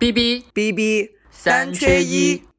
[0.00, 2.49] B B B B 三缺一。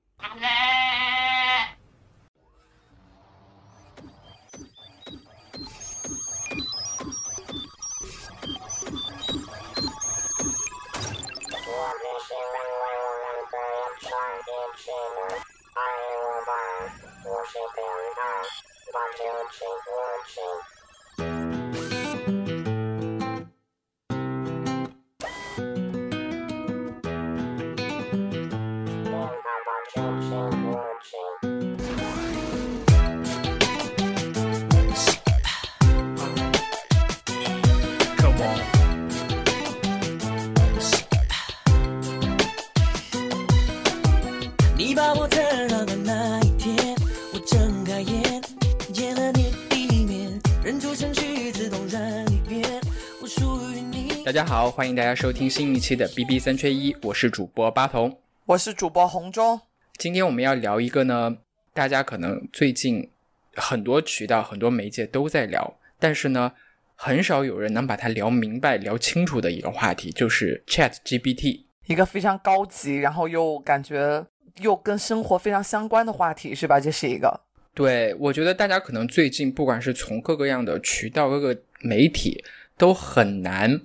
[54.72, 58.18] 好，欢迎大家收听新一期的 B B 三缺一，我是主播八童。
[58.46, 59.60] 我是主播红中。
[59.98, 61.38] 今天我们要聊一个呢，
[61.74, 63.12] 大家可能最近
[63.54, 66.53] 很多渠道、很多媒介都在聊，但是呢，
[66.95, 71.66] 很少有人能把它聊明白、聊清楚的一个话题，就是 Chat GPT。
[71.88, 74.25] 一个非常高级，然后又感觉
[74.61, 76.80] 又跟生活非常相关的话题，是吧？
[76.80, 77.41] 这是一个。
[77.73, 82.41] 对，我觉得大家可能最近不管是从各个样的渠道、各个媒体，
[82.78, 83.81] 都很难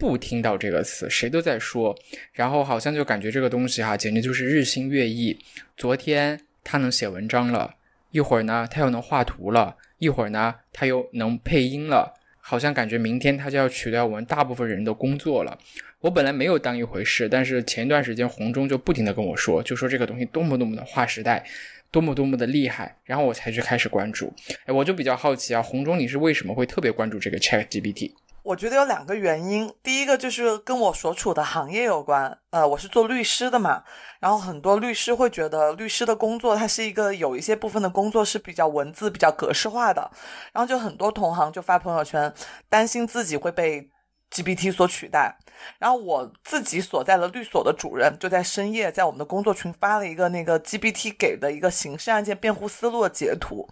[0.00, 1.94] 不听到这个词，谁都在说，
[2.32, 5.38] 然后好像就感觉这个东西哈，简直就是日新月异。
[5.76, 7.74] 昨天他能写文章了，
[8.10, 15.58] 一会儿呢他又能画图了，一会儿呢他又能配音了，好像感觉明天他就要取代我们大部分人的工作了。
[16.00, 21.44] 我本来没有当一回事，但是前一段时间红中就不停的跟我说，就说这个东西多么多么的划时代，
[21.90, 24.32] 多么多么的厉害，然后我才去开始关注。
[24.64, 28.12] 哎，我就比较好奇啊，红中你是为什么会特别关注这个 Chat GPT？
[28.42, 32.38] 我觉得有两个原因，第一个就是跟我所处的行业有关。
[32.50, 33.84] 呃，我是做律师的嘛，
[34.18, 40.10] 然后很多律师会觉得律师的工作，它是一个有一些部分的工作是比较文字、比较格式化的，
[40.52, 42.32] 然后就很多同行就发朋友圈，
[42.68, 43.90] 担心自己会被
[44.30, 45.36] GPT 所取代。
[45.78, 53.68] 然后我自己所在的律所的主任就在深夜在我们的工作群发了一个那个 GPT 给的一个刑事案件辩护思路的截图，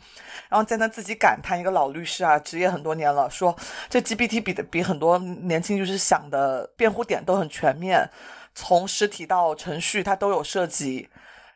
[0.51, 3.57] 然后在那自己感叹一个老律师啊，职业很多年了，说
[3.89, 8.11] 这 GPT 比的比很多年轻律师想的辩护点都很全面，
[8.55, 11.09] 从实体到程序它都有涉及，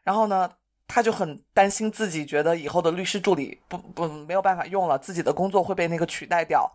[0.03, 0.51] 然后呢。
[0.95, 6.71] 他就很担心自己，觉得以后的律师助理不不没有办法用了，自己的工作会被那个取代掉。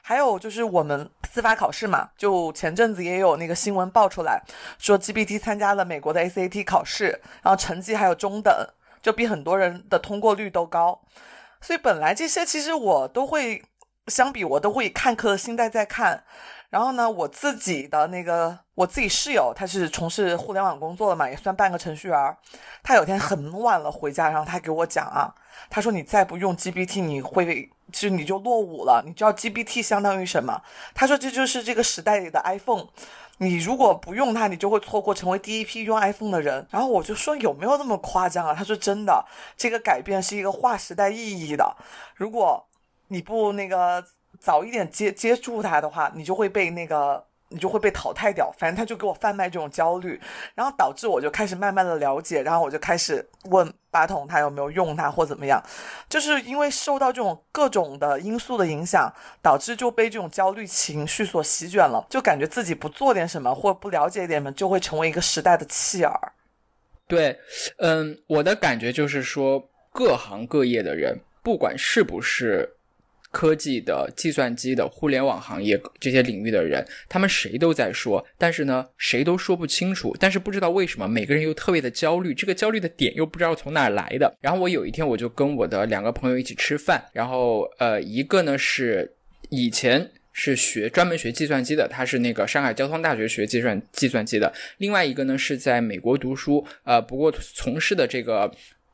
[0.00, 4.42] 还有就是我们司法考试嘛，就前阵子也有那个新闻爆出来，
[4.78, 8.50] 说 GPT 参加了美国的 ACT 考试，然后成绩还有中等，
[9.02, 10.98] 就比很多人的通过率都高。
[11.60, 13.62] 所以本来这些其实我都会
[14.10, 16.24] 相比，我都会以看客的心态在看。
[16.68, 22.36] 然后呢，我自己的那个我自己室友，他是从事互联网工作的嘛，也算半个程序员。
[22.82, 25.34] 他有天很晚了回家，然后他给我讲啊，
[25.68, 29.02] 他说你再不用 GPT，你会就你就落伍了。
[29.04, 30.62] 你知道 GPT 相当于什么？
[30.94, 32.86] 他说这就是这个时代里的 iPhone，
[33.38, 36.64] 你如果不用它，你就会错过成为第一批用 iPhone 的人。
[36.70, 38.54] 然后我就说有没有那么夸张啊？
[38.56, 39.26] 他说真的，
[39.56, 41.76] 这个改变是一个划时代意义的。
[42.14, 42.64] 如果
[43.10, 44.02] 你不那个。
[44.38, 48.50] 早一点接接触他的话，你就会被那个，你就会被淘汰掉。
[48.56, 50.18] 反正他就给我贩卖这种焦虑，
[50.54, 55.62] 然后导致我就开始慢慢的了解，然后我就开始问八筒他有没有用它或怎么样。
[56.08, 59.12] 就是因为受到这种各种的因素的影响，
[59.42, 66.32] 导致就被这种焦虑情绪所席卷了，就感觉自己不做点什么或不了解一点什么，就会成为一个时代的弃儿。
[67.06, 67.38] 对，
[67.76, 72.76] 嗯，我的感觉就是说，各行各业的人，不管是不是。
[73.30, 80.16] 科技的、计算机的、互联网行业这些领域的人，他们谁都在说，但是呢，谁都说不清楚。
[80.18, 84.36] 但是不知道为什么，每个人又特别的焦虑，这个焦虑的点又不知道从哪来的。
[84.40, 89.14] 然后我有一天，我就跟我的两个朋友一起吃饭，然后呃，一个呢是
[89.48, 98.52] 以前是学专门学计算机的，他是那个上海交通大学学计算计算机的；另外一个呢是在美国读书，呃，不过从事的这个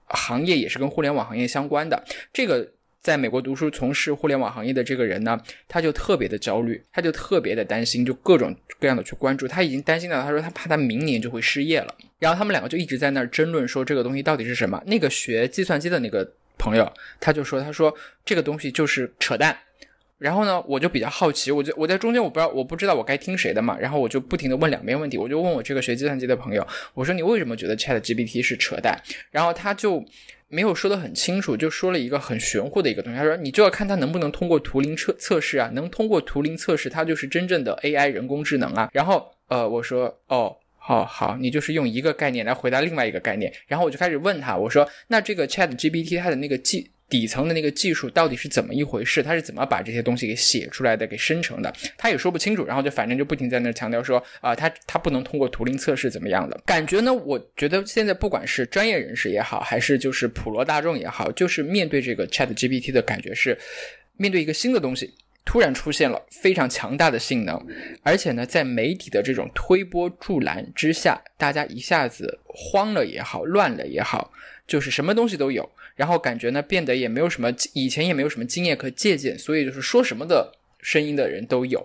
[0.09, 2.05] 行业也是跟互联网行业相关的。
[2.33, 2.73] 这个。
[3.07, 9.47] 在美国读书、从事互联网行业的这个人呢，他就特别的焦虑，他就特别的担心，就各种各样的去关注。
[9.47, 11.95] 他已经担心到，他说他怕他明年就会失业了。
[12.19, 14.83] 然后他们两个就一直在那儿争论，说这个东西到底是什么。
[14.87, 17.95] 那个学计算机的那个朋友，他就说，他说
[18.25, 19.57] 这个东西就是扯淡。
[20.19, 23.77] 然后呢，我就比较好奇，我就我在中间，我不知道我不知道我该听谁的嘛。
[23.79, 29.01] 然后我就不停的问两边问题，我就问我这个学计算机的朋友，我说你为什么觉得 Chat GPT 是扯淡？
[29.31, 30.05] 然后他就。
[30.49, 33.19] 没有说的很清楚，就说了一个很玄乎的一个东西。
[33.19, 49.23] 他说：“你就要看它能不能通过图灵测测试啊，能通过图灵测试，它就是真正的 AI 人工智能啊。”然后，呃，我说：“哦。”好好，你就是用一个概念来回答另外一个概念，然后我就开始问他，我说那这个 Chat GPT 它的那个技底层的那个技术到底是怎么一回事？
[49.23, 51.73] 它是怎么把这些东西给写出来的、给生成的？
[51.97, 56.61] 他也说不清楚，然后就反正就不停在那强调说啊，他他不能通过图灵测试怎么样的？
[56.67, 57.13] 感觉呢？
[57.13, 63.57] 我觉得现在不管是专业人士也好，还是就是普罗大众也好，就是面对这个 Chat GPT 的感觉是
[64.17, 65.15] 面对一个新的东西。
[65.49, 67.57] 突然出现了非常强大的性能，
[68.03, 74.33] 而且呢，在媒体的这种推波助澜之下，大家一下子慌了也好，乱了也好，
[74.67, 81.85] 就是什么东西都有，然后感觉呢变得也没有什么以前也没有什么经验可借鉴，所以就是说什么的声音的人都有。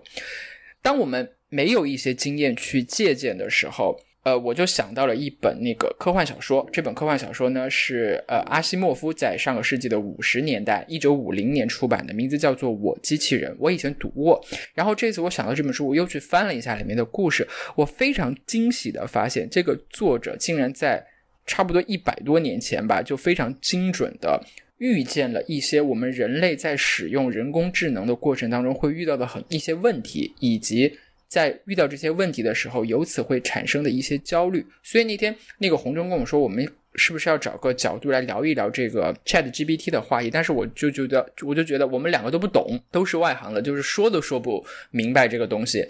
[0.83, 6.67] 当我们没有一些经验去借鉴的时候，呃，我就想到了一本那个科幻小说。
[6.71, 13.51] 这本科幻小说呢是呃阿西莫夫在上个世纪的五十年代，一九五零年出版的，名字叫做《我机器人》。
[13.59, 14.39] 我以前读过，
[14.75, 21.03] 然后这次我想到这本书，我又去翻了一下里面的故事，我非常惊喜的发现，这个作者竟然在
[21.45, 24.43] 差不多一百多年前吧，就非常精准的
[24.77, 30.97] 预见了一些我们人类在使用人工智能的过程当中会遇到的很一些问题，以及。
[31.31, 34.65] 在遇到这些问题的时候，由此会产生的一些焦虑。
[34.83, 40.29] 所以那天那个红中跟我说，我们是不是要找个角度来聊一聊这个 Chat GPT 的话题？
[40.29, 45.87] 但是我就觉得，我就觉得我们两个都不懂，都是外行的，就是说都说不明白这个东西。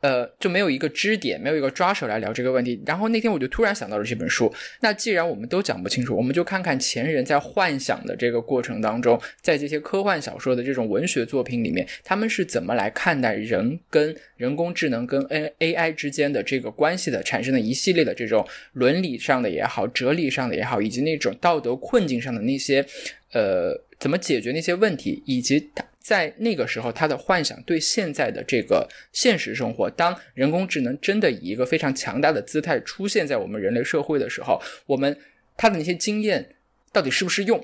[0.00, 2.80] 呃，就没有一个支点，没有一个抓手来聊这个问题。
[2.86, 4.52] 然后那天我就突然想到了这本书。
[4.80, 22.86] 那既然我们都讲不清楚，我们就看看前人在幻想的这个过程当中，在这些科幻小说的这种文学作品里面，他们是怎么来看待人跟人工智能跟 A A I 之间的这个关系的，产生的一系列的这种伦理上的也好，哲理上的也好，以及那种道德困境上的那些，
[23.32, 25.84] 呃，怎么解决那些问题，以及他。
[26.08, 35.14] 在那个时候，他的幻想对现在的这个现实生活，当人工智能真的以一个非常强大的姿态出现在我们人类社会的时候，我们
[35.54, 36.56] 他的那些经验
[36.90, 37.62] 到底是不是用？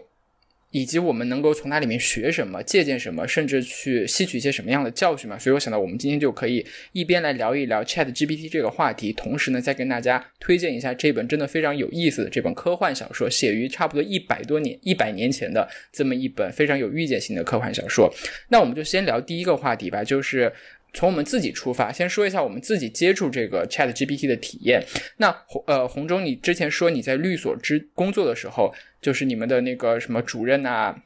[0.75, 5.39] 以及我们能够从它里面学什么、借鉴什么，甚至去吸取一些什么样的教训嘛？
[5.39, 18.13] 所以我想到，我们今天就可以一边来聊一聊 Chat GPT 这个话题，同时呢，再跟大家推荐一下这本真的非常有意思的这本科幻小说，写于差不多一百多年、一百年前的这么一本非常有预见性的科幻小说。
[18.49, 20.53] 那我们就先聊第一个话题吧，就是
[20.95, 24.83] 从我们自己出发，先说一下我们自己接触这个 Chat GPT 的体验。
[25.19, 28.73] 那红呃洪忠，你之前说你在律所之工作的时候。
[29.05, 30.97] 就是你们的那个什么主任啊、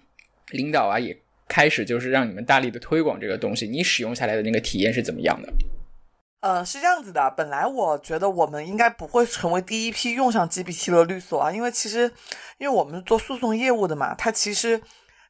[0.51, 1.19] 领导啊，也
[1.49, 3.67] 开始就是让你们大力的推广这个东西。
[3.67, 5.53] 你使用下来的那个体验是怎么样的？
[6.39, 7.29] 呃，是这样子的。
[7.37, 12.03] 本来我觉得我们应该不会成为第一批用上 GPT 的律所啊，因为其实
[12.59, 14.81] 因为我们做诉讼业务的嘛，它其实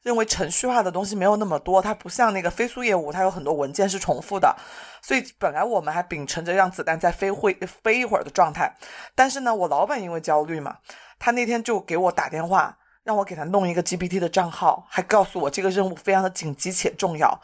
[0.03, 4.55] 认为程序化的东西没有那么多，它不像那个飞速业务，它有很多文件是重复的。
[5.01, 7.53] 所以本来我们还秉承着让子弹再飞会
[7.83, 8.75] 飞一会儿的状态，
[9.15, 10.77] 但是呢，我老板因为焦虑嘛。
[11.17, 17.41] 他那天就给我打电话，让我给他弄一个 GPT 的账号，还告诉我这个任务非常的紧急且重要。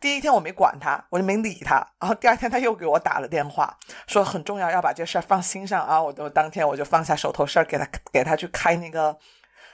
[0.00, 1.76] 第一天我没管他，我就没理他。
[2.00, 6.02] 然后第二天他又给我打了电话，说很重要，要把这事儿放心上啊。
[6.02, 9.16] 我就当天我就放下手头事儿，给他给他去开那个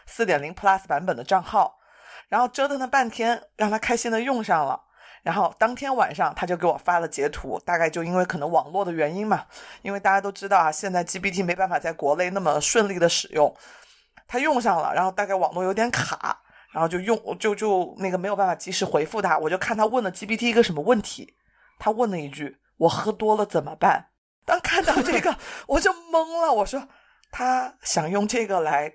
[0.05, 1.78] 四点零 Plus 版本的账号，
[2.29, 4.85] 然后折腾了半天，让他开心的用上了。
[5.23, 9.47] 然后当天晚上他就给我发了截图，大概就因为可能网络的原因嘛，
[9.83, 13.55] 因为大家都知道啊，现在 GPT 没办法在国内那么顺利的使用，
[14.27, 16.41] 他用上了，然后大概网络有点卡，
[16.73, 21.35] 然后就用就就那个没有办法及时回复他，我就看他问了 GPT 一个什么问题，
[21.79, 24.11] 他问了一句我喝多了怎么办？
[24.47, 26.89] 当看到这个 我就懵了，我说
[27.31, 28.95] 他想用这个来。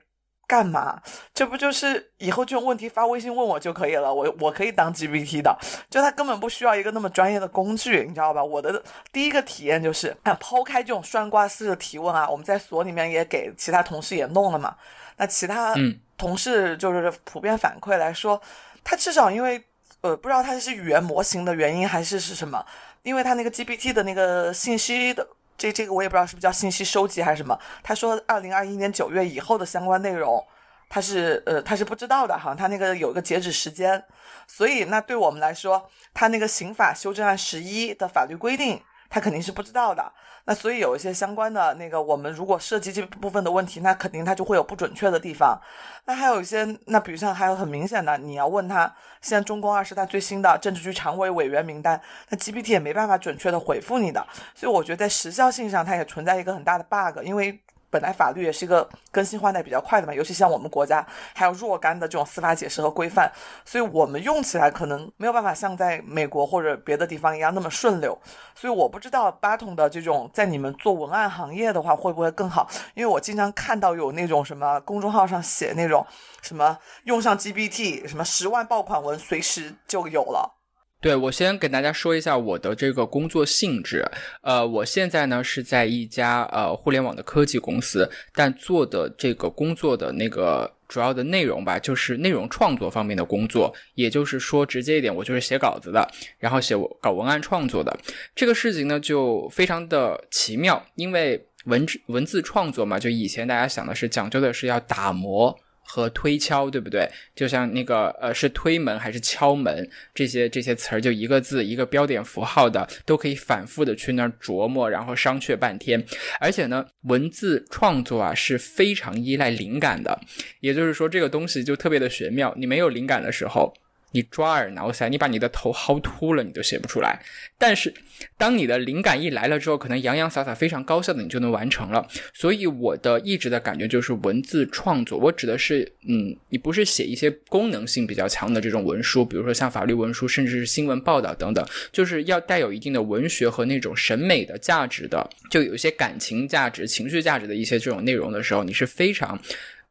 [0.53, 1.01] 干嘛？
[1.33, 4.13] 这不就是以后这种问题发微信问我就可以了？
[4.13, 5.57] 我我可以当 GPT 的，
[5.89, 8.43] 就他根本不需要一个那么专业的工具，你知道吧？
[8.43, 14.75] 我的第一个体验就是，抛开这种双挂式的提问啊，我们在所里面也给其他同事也弄了嘛。
[15.17, 15.73] 那其他
[16.19, 18.39] 同事就是普遍反馈来说，
[18.83, 19.59] 他至少因为
[20.01, 22.63] 呃不知道他是语言模型的原因还是是什么，
[23.01, 25.27] 因为他那个 GPT 的那个信息的。
[25.57, 27.57] 这这个我也不知道是不是叫信息收集还是什么。
[27.81, 30.45] 他说，二零二一年九月以后的相关内容，
[30.89, 34.03] 他是呃他是不知道的，哈他那个有一个截止时间，
[34.47, 38.81] 所以那对我们来说，他那个刑法修正案十一的法律规定。
[39.09, 40.11] 他肯定是不知道的，
[40.45, 45.57] 那所以有一些相关的那个，我们如果涉及这部分的问题，那肯定它就会有不准确的地方。
[46.05, 54.25] 那还有一些，那比如像还有很明显的，你要问他现在中共二十大最新的政治局常委委员名单，那 GPT 也没办法准确的回复你的。
[54.53, 57.57] 所以我觉得在时效性上，它也存在一个很大的 bug，因为
[57.93, 63.31] 本来法律也是一个更新换代比较快的嘛，尤其像我们国家还有若干的这种司法解释和规范，
[63.63, 68.17] 所以我们用起来可能没有办法像在美国或者别的地方一样那么顺溜。
[68.55, 76.03] 所以我不知道八筒的这种在你们做文案行业的话会不会更好，因为我经常看到有那种什么公众号上写那种
[76.41, 80.62] 什么用上 GPT 什么十万爆款文随时就有了。
[81.03, 84.09] 对，我先给大家说一下我的这个工作性质。
[84.41, 93.75] 呃，我现在呢是在一家呃互联网的科技公司，但做的这个工作的那个主要的内容吧，就是内容创作方面的工作。
[93.95, 97.93] 也就是说，直接一点，我就是写稿子的，然后写搞文案创作的。
[98.33, 105.53] 这个事情呢就非常的奇妙，因为文字文字创作嘛，就以前大家想的是讲究的是要打磨。
[105.93, 107.07] 和推敲，对不对？
[107.35, 109.87] 就像那个呃，是推门还是敲门？
[110.11, 116.03] 这些这些词儿，就一个字一个标点符号的，都可以反复的去那儿琢磨，然后商榷半天。
[116.39, 120.19] 而且呢，文字创作啊是非常依赖灵感的，
[120.61, 122.51] 也就是说，这个东西就特别的玄妙。
[122.57, 123.71] 你没有灵感的时候。
[124.13, 127.19] 你抓耳挠腮，你把你的头薅秃了，你都写不出来。
[127.57, 127.93] 但是，
[128.37, 132.07] 当你的灵感一来了之后，可能洋洋洒洒、非常高效的你就能完成了。
[132.33, 149.39] 所以，我的一直的感觉就是文字创作，我指的是，嗯，你不是写一些功能性比较强的这种文书，比如说像法律文书，甚至是新闻报道等等，就是要带有一定的文学和那种审美的价值的，就有一些感情价值、情绪价值的一些这种内容的时候，你是非常，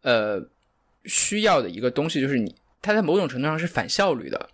[0.02, 0.41] 呃，
[1.07, 2.55] 需要的一个东西，就是你。
[2.82, 4.50] 它在某种程度上是反效率的，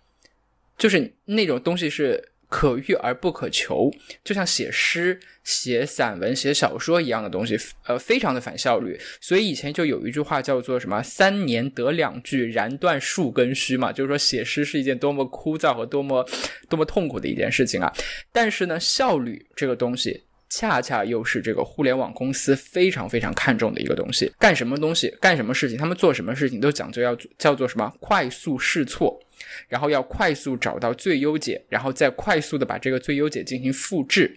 [0.77, 3.91] 就是那种东西是可遇而不可求，
[4.23, 8.99] 就像写诗、写散文、写小说一样的东西，呃，非常的反效率。
[9.19, 16.27] 所以以前就有一句话叫做什么“三年得两句，燃断树根须”嘛，就是说写诗是一件多么枯燥和多么
[16.69, 17.91] 多么痛苦的一件事情啊。
[18.31, 20.23] 但是呢，效率这个东西。
[20.49, 24.31] 恰恰又是这个互联网公司非常非常看重的一个东西。
[24.39, 29.19] 干什么东西，干什么事情，他们做什么事情都讲究要叫做什么快速试错，
[29.67, 34.35] 然后要快速找到最优解，然后再快速的把这个最优解进行复制。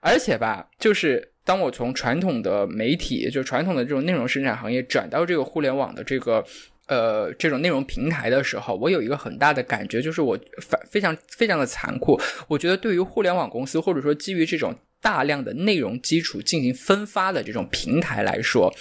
[0.00, 6.44] 而且吧，就是当我从传统的媒体，就传统的这种内容生产行业转到这个互联网的这个
[6.86, 12.20] 呃这种内容平台的时候，我有一个很大的感觉，就是我反非常非常的残酷。
[12.46, 14.72] 我觉得对于互联网公司，或者说基于这种。
[15.02, 18.72] 大量的内容基础进行分发的这种平台来说，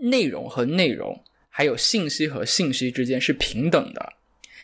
[0.00, 4.14] 内容和内容，还有信息和信息之间是平等的。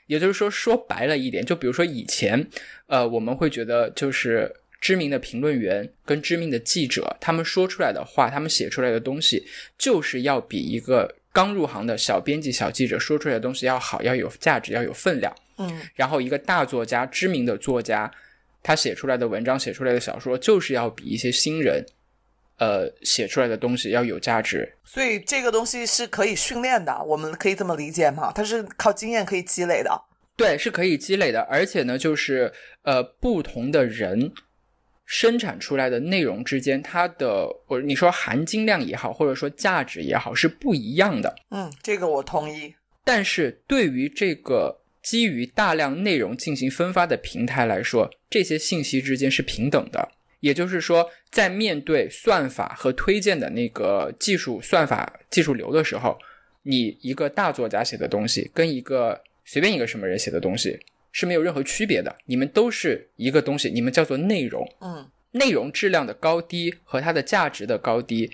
[0.07, 2.49] 也就是说，说白了一点，就比如说以前，
[2.87, 15.31] 呃，我们会觉得就是知名的评论员跟知名的记者，他们说出来的话，他们写出来的东西，就是要比一个刚入行的小编辑、小记者说出来的东西要好，要有价值，要有分量。
[15.59, 18.11] 嗯，然后一个大作家、知名的作家。
[18.69, 21.83] 他写出来的文章、写出来的小说，就是要比一些新人，
[22.59, 24.71] 呃，写出来的东西要有价值。
[24.85, 28.31] 所以这个东西是可以训练的，我们可以这么理解吗？
[28.35, 29.91] 它是靠经验可以积累的。
[30.37, 31.41] 对，是可以积累的。
[31.45, 34.31] 而且呢，就是呃，不同的人
[35.07, 41.35] 生产出来的内容之间，它的我你说含金量也好，或者说价值也好，是不一样的。
[41.53, 42.75] 嗯，这个我同意。
[43.03, 44.79] 但是对于这个。
[45.09, 50.07] 基于大量内容进行分发的平台来说，这些信息之间是平等的。
[50.41, 56.19] 也就是说，在面对算法和推荐的那个技术算法技术流的时候，
[56.65, 60.79] 你一个大作家写的东西跟一个随便一个什么人写的东西
[61.11, 62.15] 是没有任何区别的。
[62.27, 64.71] 你们都是一个东西，你们叫做内容。
[64.83, 68.31] 嗯，内容质量的高低和它的价值的高低，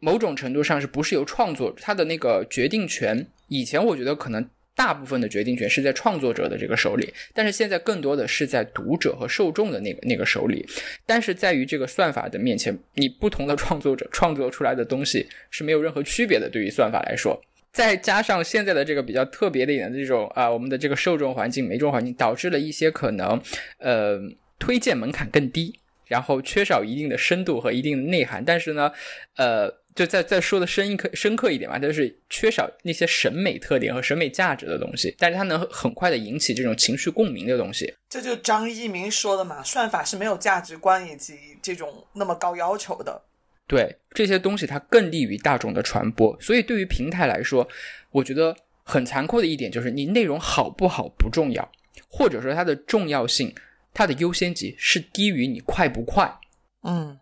[0.00, 3.24] 某种程度上是不是由创作它的那个决定权？
[3.46, 4.50] 以前我觉得可能。
[4.74, 10.66] 大部分的决定权是在创作者的这个手里，但是现在更多的是在读者和受众的那个那个手里。
[11.04, 16.48] 但是在于这个算法的面前，你不同的创作者 创作出来的东西是没有任何区别的。
[16.48, 17.38] 对于算法来说，
[17.70, 23.40] 再加上现在的这个比较特别的一点的这种啊，我们的这个受众环境、媒众环境，导致了一些可能
[23.78, 24.18] 呃
[24.58, 28.42] 推荐门槛更低，然后缺少一定的深度和一定的内涵。
[28.44, 28.90] 但是呢，
[29.36, 29.81] 呃。
[29.94, 37.94] 就再再说的深一刻深刻一点吧，就是缺少那些审美特点和审美价值的东西，但是它能很快的引起这种情绪共鸣的东西。
[38.08, 43.20] 这就张一鸣说的嘛，算法是没有价值观以及这种那么高要求的。
[43.66, 46.36] 对这些东西，它更利于大众的传播。
[46.40, 47.68] 所以对于平台来说，
[48.10, 51.70] 我觉得很残酷的一点就是，你内容好不好不重要，
[52.08, 53.54] 或者说它的重要性，
[53.92, 56.38] 它的优先级是低于你快不快。
[56.82, 57.18] 嗯。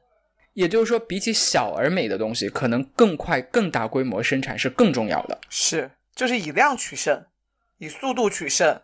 [0.61, 5.40] 也就是说，比起小而美的东西，可能更快、更大规模生产是更重要的。
[5.49, 7.25] 是，就是以量取胜，
[7.79, 8.79] 以速度取胜。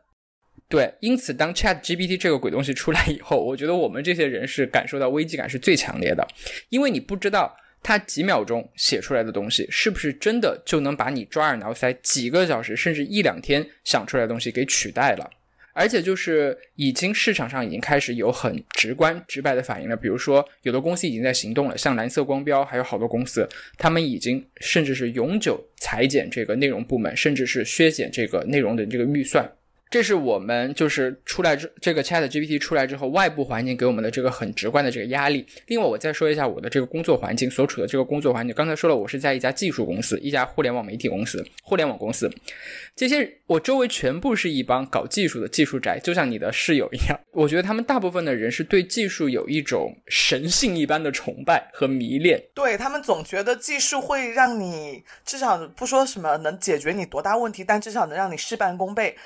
[0.68, 6.26] 对，因此当 Chat GPT 这个鬼东西出来以后，我觉得我们这些人是感受到危机感是最强烈的，
[6.70, 15.30] 因为你不知道它几秒钟写出来的东西，是不是真的就能把你抓耳挠腮几个小时甚至一两天想出来的东西给取代了？
[15.78, 29.46] 而且就是已经市场上已经开始有很直观直白的反应了，比如说有的公司已经在行动了，像蓝色光标，还有好多公司，他们已经甚至是永久裁减这个内容部门，甚至是削减这个内容的这个预算。
[29.88, 35.46] 这是我们就是出来之这个 Chat GPT 出来之后，外部环境给我们的这个很直观的这个压力。
[35.68, 38.54] 另外，我再说一下我的这个工作环境所处的这个工作环境。
[38.54, 42.28] 刚才说了，我是在一家技术公司，一家互联网媒体公司，互联网公司。
[42.96, 47.18] 这些我周围全部是一帮搞技术的技术宅，就像你的室友一样。
[47.30, 52.42] 我觉得他们大部分的人是对技术有一种神性一般的崇拜和迷恋。
[52.54, 59.16] 对他们总觉得技术会让你至少不说什么能解决你多大问题，但至少能让你事半功倍。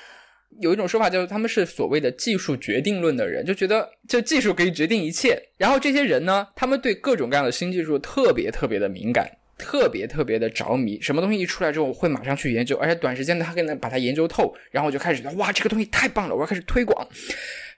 [0.59, 5.41] 有一种说法叫做他们是所谓的技术决定论的人，就觉得就技术可以决定一切。
[5.57, 10.99] 然后这些人呢，他们对各种各样的新技术特别特别的敏感，特别特别的着迷。
[11.01, 17.07] 什么东西一出来之后，会马上去研究，而且短时间内他可能把它研究透，然后我就开始觉得哇，这个东西太棒了，我要开始推广。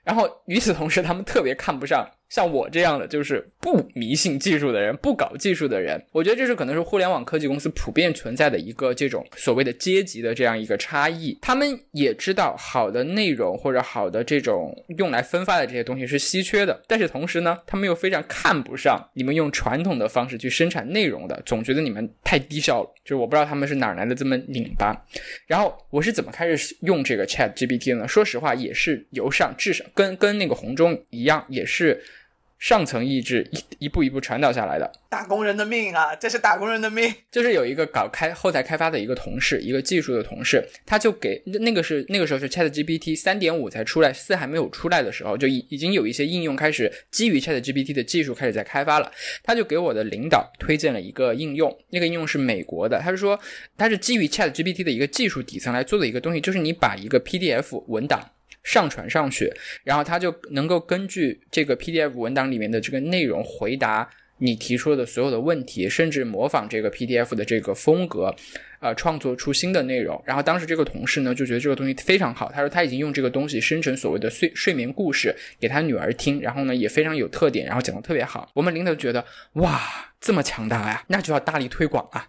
[0.02, 6.02] 然后与此同时，他们特别看不上像我这样的，就是不迷信技术的人，不搞技术的人。
[6.12, 11.38] 我觉得这是可能是互联网科技公司普遍存在的一个这种所谓的阶级的这样一个差异。
[11.40, 22.90] 他们也知道好的内容或者好的这种用来分发的这些东西是稀缺的，但是同时呢，他们又非常看不上你们用传统的方式去生产内容的，总觉得你们太低效了。
[23.04, 24.96] 就是我不知道他们是哪来的这么拧巴。
[25.46, 28.08] 然后我是怎么开始用这个 Chat GPT 呢？
[28.08, 32.02] 说实话，也是由上至少跟跟那个红中一样，也是
[32.58, 34.90] 上层意志一一步一步传导下来的。
[35.10, 37.14] 打工人的命啊，这是打工人的命。
[37.30, 49.12] 就是有一个搞开后台开发的一个同事，一个技术的同事，他就给那个是那个时候是 Chat GPT 三点五才出来，四还没有出来的时候，就已已经有一些应用开始基于 Chat GPT 的技术开始在开发了。
[49.42, 53.38] 他就给我的领导推荐了一个应用，那个应用是美国的，他是说
[53.76, 58.30] 它是基于 Chat GPT 的一个技术底层来做的一个东西，就是你把一个 PDF 文档。
[58.64, 59.52] 上传上去，
[59.84, 68.34] 然后它就能够根据这个 PDF 文档里面的这个内容回答你提出的所有的问题，甚至模仿这个 PDF 的这个风格，
[68.80, 70.20] 呃，创作出新的内容。
[70.26, 78.50] 然后当时这个同事呢就觉得这个东西非常好，他说他已经用这个东西生成所谓的睡睡眠故事给他女儿听，然后呢也非常有特点，然后讲的特别好。
[78.54, 79.24] 我们领导觉得
[79.54, 79.80] 哇
[80.20, 82.26] 这么强大呀，那就要大力推广啊。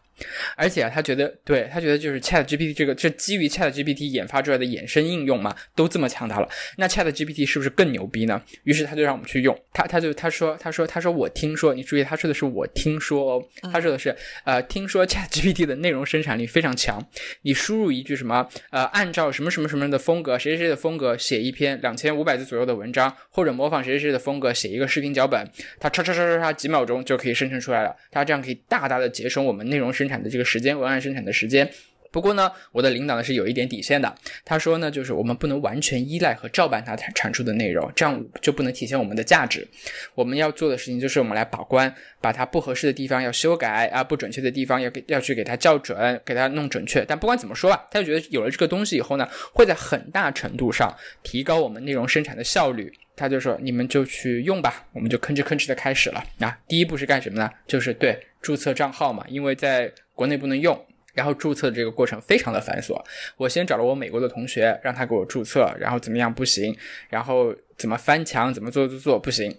[0.56, 8.42] 而且啊，他觉得，对他觉得就是 Chat GPT 这个，这基于 Chat GPT 研发出来的衍生应用嘛，都这么强大了，那 Chat GPT 是不是更牛逼呢？
[8.64, 17.06] 于是他就让我们去用，他他就他说他说他说我听说，你注意他说的是我听说哦，他说的是呃听说 Chat GPT 的内容生产力非常强，
[17.42, 25.46] 你输入一句什么呃按照什么什么什么的风格，谁谁谁的风格写一篇两千五百字左右的文章，或者模仿谁谁谁的风格写一个视频脚本，
[25.80, 31.68] 他嚓嚓嚓嚓嚓几秒钟就可以生成出来了，他这样可以大大的节省我们内容生生产的这个时间，文案生产的时间。
[32.12, 34.16] 不过呢，我的领导呢是有一点底线的。
[34.46, 39.68] 他说呢，就是我们不能完全依赖和照搬他产产出的内容，这样就不能体现我们的价值。
[40.14, 47.04] 我们要做的事情就是我们来把关，把它不合适的地方要修改啊，不准确的地方要给要去给它校准，给它弄准确。
[47.06, 52.94] 但不管怎么说吧，他就觉得有了这个东西以后呢，会在很大程度上提高我们内容生产的效率。
[53.18, 56.22] 他就说：“你们就去用吧，我们就吭哧吭哧的开始了。
[56.40, 57.50] 啊，第一步是干什么呢？
[57.66, 60.80] 就是对注册账号嘛，因为在国内不能用。”
[61.16, 63.02] 然后注册这个过程非常的繁琐，
[63.38, 66.78] 我先找了我美国的同学，让他给我注册，然后怎么样不行，
[67.10, 69.50] 然后怎么翻墙，怎么做做做不行，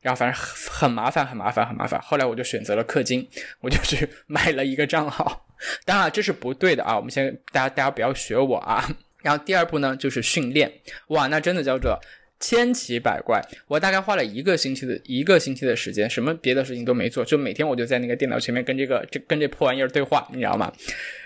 [0.00, 0.36] 然后反正
[0.68, 2.00] 很麻烦，很麻烦，很麻烦。
[2.02, 3.24] 后来我就选择了氪金，
[3.60, 5.46] 我就去 买了一个账号。
[5.84, 8.84] 当然这是不对的啊，我们先大家大家不要学我啊。
[9.22, 10.70] 然后第二步呢就是训练，
[11.10, 11.96] 哇，那真的叫做。
[12.40, 20.72] 千奇百怪，我大概花了一个星期的一个星期的时间，什么别的事情都没做，就每天我就在那个电脑前面跟这个这跟这破玩意儿对话，你知道吗？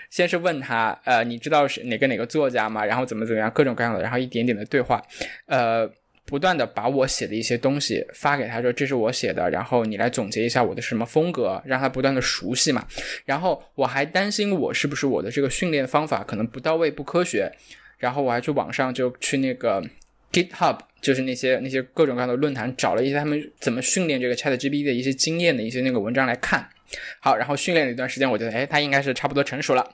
[0.09, 2.85] 先是问他，呃，你知道是哪个哪个作家吗？
[2.85, 4.99] 然后怎么怎么样，各种各样的，然后一点点的对话，
[5.45, 5.87] 呃，
[6.25, 12.87] 不断的把我写的一些东西发给他说，这是我写的，然后你来总结一下我的什么风格，让他不断的熟悉嘛。
[13.25, 17.51] 然后我还担心我是不是我的这个训练方法可能不到位、不科学，
[17.97, 19.83] 然后我还去网上就去那个
[20.31, 20.77] GitHub。
[21.01, 26.67] 就是那些那些各种各样的论坛，找了一些他们怎么训练这个 Chat GPT 的一些经验的一些那个文章来看。
[27.19, 29.93] 好，然后训练了一段时间，我觉得，哎，他应该是差不多成熟了。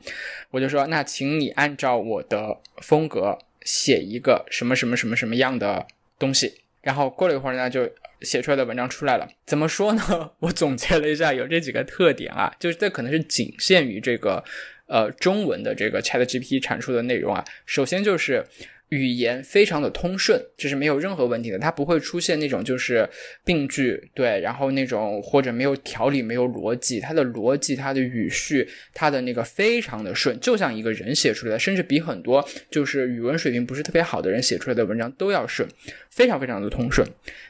[0.50, 5.86] 我就说，那请你按照我的风格写一个什么什么什么什么样的
[6.18, 6.62] 东西。
[6.82, 7.92] 然后过了一会儿呢，就
[8.22, 9.28] 写出来的文章出来了。
[9.46, 10.32] 怎么说呢？
[10.40, 14.42] 我总结了一下，有这几个特点啊，就是这可能是仅限于这个
[14.88, 17.44] 呃中文的这个 Chat GPT 产出的内容啊。
[17.66, 18.46] 首先就是。
[18.90, 23.10] 语言非常的通顺，这是没有任何问题的，它不会出现那种就是
[23.44, 35.68] 病句，对，然后那种或者没有条理、没有逻辑，它的逻辑、它的语序、它的那个非常的顺，就像一个人写出来的，甚至比很多就是语文水平不是特别好的人写出来的文章都要顺，
[36.10, 37.08] 非常非常的通顺。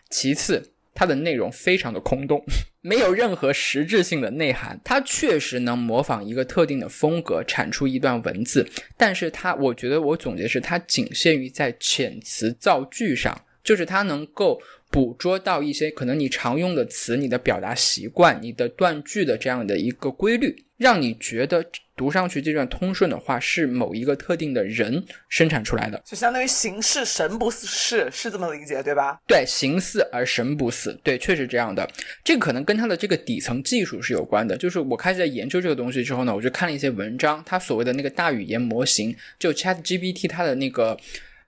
[0.10, 2.44] 其次，它的内容非常的空洞，
[2.82, 4.80] 没有任何实质性的内涵。
[4.84, 14.60] 它确实能模仿一个特定的风格产出一段文字，但是它，我觉得我总结是它仅限于在遣词造句上，就是它能够
[14.96, 21.66] 捕捉到一些可能你常用的词、你的表达习惯、你的断句的这样的一个规律，让你觉得
[21.98, 26.02] 读上去这段通顺的话是某一个特定的人生产出来的。
[26.06, 29.20] 就相当于形似神不是，是这么理解对吧？
[29.28, 31.86] 对，形似而神不似，对，确实这样的。
[32.24, 34.56] 这个可能跟它的这个底层技术是有关的。
[34.56, 40.98] 就是我开始在研究这个东西之后呢，我就看了一些文章，它所谓的那个大语言模型，就 Chat GPT 它的那个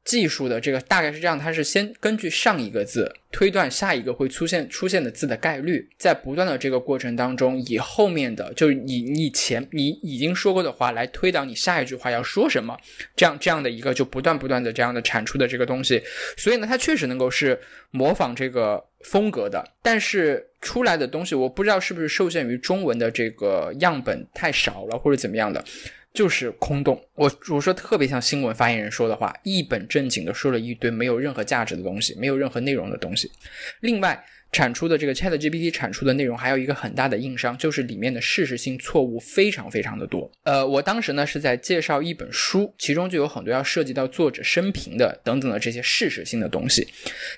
[0.07, 12.77] 技术的这个大概是这样，它是先根据上一个字推断下一个会出现出现的字的概率，在不断的这个过程当中，以后面的就是以你前你已经说过的话来推导你下一句话要说什么，
[13.17, 16.01] 这样这样的一个就不断不断的这样的产出的这个东西，
[16.37, 17.59] 所以呢，它确实能够是
[17.91, 25.61] 模仿这个风格的，但是出来的东西我不知道是不是受限于中文的这个样本太少了或者怎么样的。
[26.17, 33.29] 就是空洞，我我说特别像新闻发言人说的话，一本正经的说了一堆没有任何价值的东西，没有任何内容的东西。
[33.81, 34.25] 另外，
[34.57, 40.31] 产出的这个 Chat GPT 产出的内容还有一个很大的硬伤，就是里面的事实性错误非常非常的多。
[40.45, 46.87] 呃，我当时呢是在介绍一本书，其中就有很多要涉及到作者生平的等等的这些事实性的东西，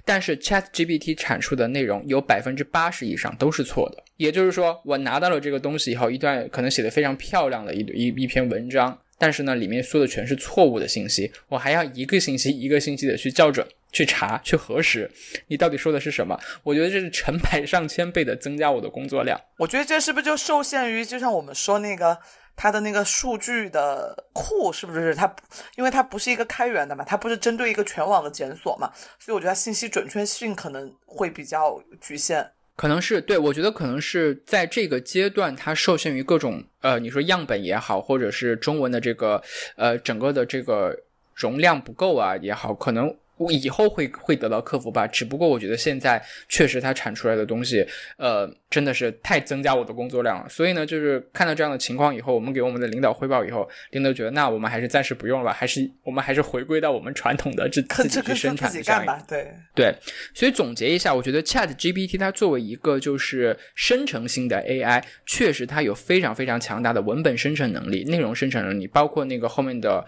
[0.06, 4.02] 但是 Chat GPT 产出的内容有百分之八十以上都是错的。
[4.16, 15.12] 也就是说，我拿到了这个东西以后，一段可能写的非常漂亮的一一一篇文章，但是呢，里面说的全是错误的信息，我还要一个星期一个星期的去校准、去查、去核实，
[15.48, 16.40] 你到底说的是什么？
[16.64, 19.40] 我觉得这是成百上千倍的增加我的工作量。
[19.58, 22.18] 我觉得这是不是就受限于，就像我们说那个
[22.56, 25.36] 它的那个数据的库，是不是它？
[25.76, 32.50] 因为它不是一个开源的嘛，它不是针对一个全网的检索嘛，所以我觉得信息准确性可能会比较局限。
[32.80, 39.44] 可能是对，我觉得可能是在这个阶段，它受限于各种呃，你说样本也好，或者是中文的这个
[39.76, 40.98] 呃整个的这个
[41.36, 43.14] 容量不够啊也好，可能
[43.50, 45.08] 以后会会得到克服吧。
[45.08, 47.86] 只不过我觉得现在确实它产出来的东西，
[48.18, 50.50] 呃，真的是太增加我的工作量了。
[50.50, 59.48] 所以呢，就是看到这样的情况以后，我们给我们的领导汇报以后，领导觉得那我们还是暂时不用了吧，还是我们还是回归到我们传统的自自己去生产自己这样一个干吧，对。
[59.76, 59.96] 对，
[60.34, 70.04] 所以总结一下，我觉得 Chat GPT 它作为一个就是生成性的 AI，确实它有非常非常强大的文本生成能力、内容生成能力，包括那个后面的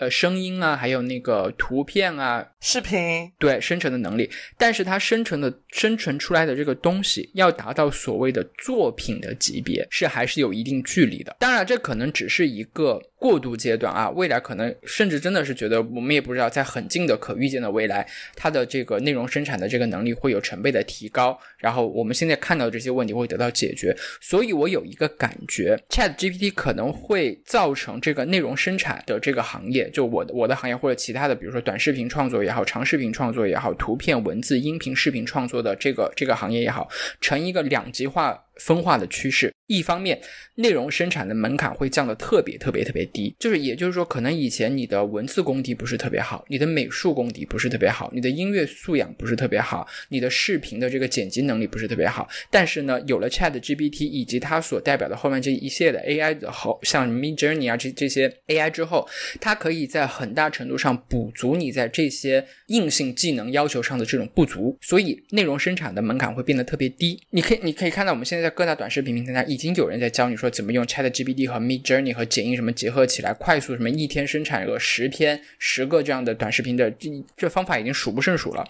[0.00, 4.28] 呃声音啊，还有那个图片啊，视频，对生成的能力。
[4.58, 11.36] 但是它生成的生成出来的这个东西，要达到所谓的作品的级别，是还是有一定距离的。
[11.38, 18.04] 当然，这可能只是一个过渡阶段啊，未来可能甚至真的是觉得我们也不知道，在很近的可预见的未来，
[18.34, 23.94] 它的这个内容生产的这个能力会有成倍的提高，然后我们现在看到这些问题会得到解决。
[24.22, 36.88] 所以我有一个感觉，Chat GPT 可能会造成这个内容生产的这个行业，就我的我的行业或者其他的，比如说短视频创作也好，长视频创作也好，图片、文字、音频、视频创作的这个这个行业也好，
[37.20, 38.46] 成一个两极化。
[38.60, 40.20] 分化的趋势，一方面
[40.56, 59.08] 内容生产的门槛会降得特别特别特别低，就是也就是说，可能以前你的文字功底不是特别好，你的美术功底不是特别好，你的音乐素养不是特别好，你的视频的这个剪辑能力不是特别好，但是呢，有了 Chat GPT 以及它所代表的后面这一系列的 AI 的后，像 Mid Journey 啊这这些 AI 之后，
[59.40, 67.18] 它可以在很大程度上补足你在这些硬性技能要求上的这种不足，所以内容生产的门槛会变得特别低。
[67.30, 78.66] 你可以你可以看到我们现在各大短视频平台已经有人在教你说怎么用 Chat GPT 和 Mid Journey 和剪映什么结合起来，快速什么一天生产个十篇、十个这样的短视频的这这方法已经数不胜数了。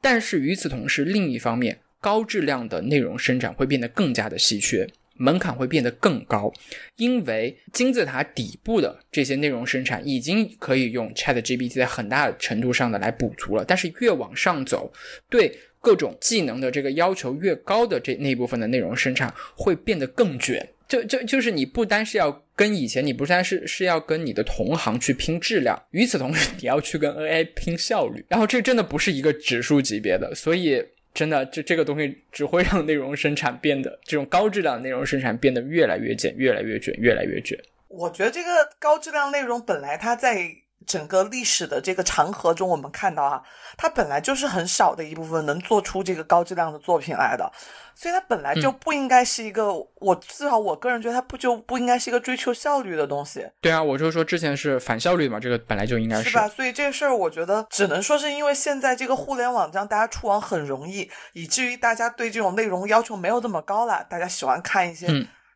[0.00, 6.52] 但是与此同时，另一方面，高质量的内容生产会变得更加的稀缺，门槛会变得更高，
[6.96, 14.92] 因为金字塔底部的这些内容生产已经可以用 Chat GPT 在很大程度上的来补足了，但是越往上走，
[15.28, 20.68] 对各种技能的这个要求越高的这那部分的内容生产会变得更卷。
[20.88, 37.56] 就就就是你不单是要跟以前，你不单是是要跟你的同行去拼质量，与此同时你要去跟 AI 拼效率，然后这真的不是一个指数级别的，所以真的这这个东西只会让内容生产变得这种高质量内容生产变得越来越卷，越来越卷，越来越卷。
[37.86, 38.48] 我觉得这个
[38.80, 40.50] 高质量内容本来它在
[40.86, 43.42] 整个历史的这个长河中，我们看到啊，
[43.76, 47.50] 它本来就是很少的一部分能做出这个高质量的作品来的，
[47.94, 56.48] 所以它本来就不应该是一个，我至少我个人觉得它不就不应该是一个追求效率的东西，对啊，我就说之前是反效率嘛，这个本来就应该是吧？
[56.48, 65.08] 所以这事儿我觉得只能说是因为现在这个互联网让大家出网很容易，以至于大家对这种内容要求没有这么高了，大家喜欢看一些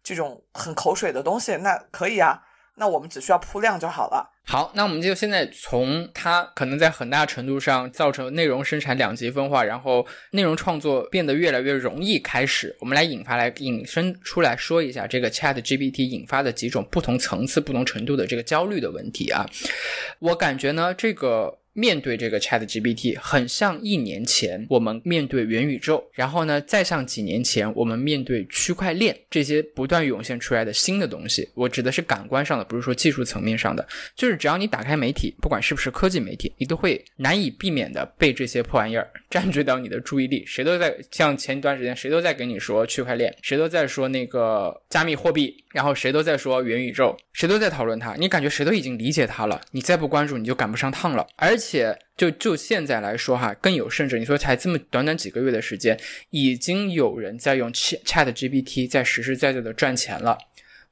[0.02, 2.42] 这种很口水的东西，那可以啊。
[2.76, 4.30] 那我们只需要铺量就好了。
[4.46, 19.46] 好，那我们就现在从它可能在很大程度上造成内容生产两极分化，然后内容创作变得越来越容易开始，我们来引发来引申出来说一下这个 Chat GPT 引发的几种不同层次、不同程度的这个焦虑的问题啊。
[20.18, 21.59] 我感觉呢，这个。
[21.72, 31.48] 面对这个 Chat GPT，很像一年前我们面对元宇宙，然后呢，再像几年前我们面对区块链这些不断涌现出来的新的东西。
[31.54, 33.86] 我指的是感官上的，不是说技术层面上的。
[34.16, 40.44] 就是只要你打开媒体，不管是不是科技媒体，你都会难以避免的被这些破玩意儿 占据到你的注意力。
[40.46, 48.14] 谁都在像前一段时间，谁都在跟你说区块链，谁都在说那个加密货币，然后谁都在说元宇宙，谁都在讨论它。
[48.14, 51.26] 你感觉谁都已经理解它了，你再不关注，你就赶不上趟了。
[51.36, 55.98] 而且，就就现在来说哈，更有甚者，你说才这么短短几个月的时间，
[56.30, 60.36] 已经有人在用 Chat GPT 在实实在在的赚钱了。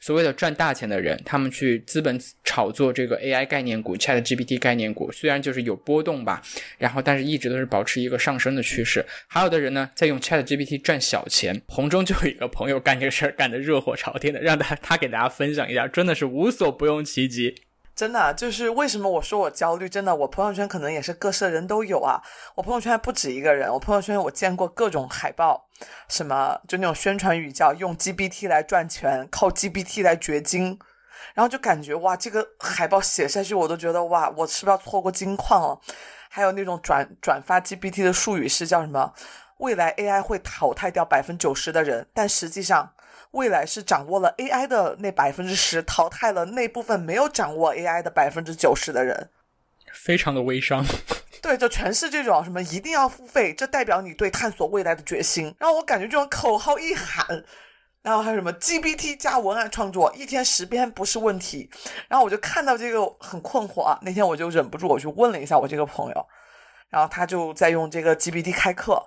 [0.01, 6.43] 所谓的赚大钱的人，他们去资本炒作这个 AI 概念股、Chat GPT 概念股，虽然就是有波动吧，
[6.79, 9.05] 然后但是一直都是保持一个上升的趋势。
[9.27, 11.61] 还有的人呢，在用 Chat GPT 赚小钱。
[11.67, 17.55] 红中就有一个朋友干这个事儿干得热火朝天的，让他他给大家分享一下，真的是无所不用其极。
[17.99, 19.89] 真的就是为什么我说我焦虑？
[19.89, 22.23] 真的，我朋友圈可能也是各色人都有啊。
[22.55, 25.67] 我朋友圈不止一个人，我朋友圈我见过各种海报，
[26.09, 30.79] 什么就那种宣传语叫用 GPT 来赚钱，靠 GPT 来掘金，
[31.35, 35.81] 然后就感觉哇，这个海报写下去我都觉得哇，我是不是要错过金矿了？
[36.29, 39.13] 还有那种转转发 GPT 的术语是叫什么？
[39.57, 42.93] 未来 AI 会淘汰掉百分之九十的人，但实际上。
[43.39, 49.31] 未来是掌握了 AI 的那百分之十，淘汰了那部分没有掌握 AI 的百分之九十的人，
[49.93, 50.85] 非常的微商。
[51.41, 55.55] 对，就全是这种什么一定要付费，这代表你对探索未来的决心。
[55.57, 57.45] 然后我感觉这种口号一喊，
[58.03, 61.71] 然后还有什么 GPT 加文案创作，一天十篇不是问题。
[62.09, 66.27] 然后我就看到这个很困惑啊，那天我就忍不住我去问了一下我这个朋友，
[66.91, 69.01] 然后他就在用这个 GPT 开课。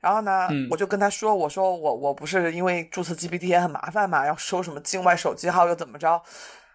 [0.00, 6.22] 然后呢，我就跟他说：“我说我我不是因为注册 GPT 也很麻烦嘛，要收什么境外手机号又怎么着？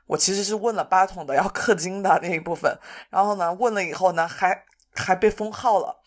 [0.07, 2.77] 我其实是问了八筒的要氪金的那一部分。
[3.09, 6.01] 然后呢，问了以后呢，还还被封号了。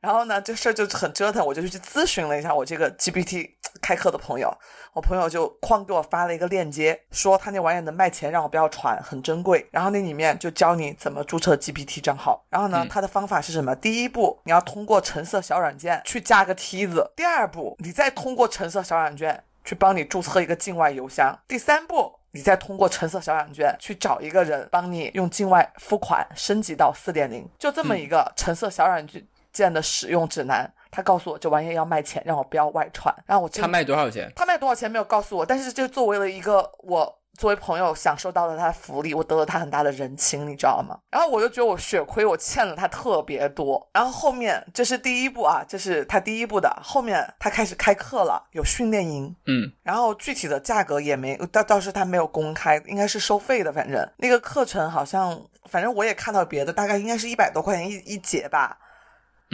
[0.00, 4.52] 然后呢，这事儿就很折腾，我就去咨询了一下我这个 GPT 开课的朋友。
[4.92, 9.66] 我朋友就哐给我发了一个链接，说他那玩意能卖钱，让我不要传，很珍贵。
[9.70, 12.44] 然后那里面就教你怎么注册 GPT 账号。
[12.50, 13.74] 然后呢，他的方法是什么？
[13.76, 27.48] 第一步，你要通过橙色小软件去架个梯子；第二步，你再通过橙色小软件去帮你注册一个境外邮箱；第三步，你再通过橙色小软件去找一个人帮你用境外付款升级到四点零。
[27.58, 29.06] 就这么一个橙色小软
[29.52, 30.70] 件的使用指南。
[30.92, 33.12] 他告诉我这玩意要卖钱，让我不要外传。
[33.26, 34.30] 然后我他卖多少钱？
[34.36, 40.98] 他卖多少钱没有告诉我，但是就作为了一个我作为朋友享受到了他的福利，我得了他很大的人情，你知道吗？
[41.10, 43.88] 然后我就觉得我血亏，我欠了他特别多。
[43.94, 46.70] 然后后面这是第一步啊，这是他第一步的。
[46.82, 53.72] 后面他开始开课了，有训练营，嗯，然后具体的价格也没，倒倒是他没有公开，应该是收费的。
[53.72, 58.78] 反正那个课程好像，反正我也看到别的，大概应该是一百多块钱一一节吧。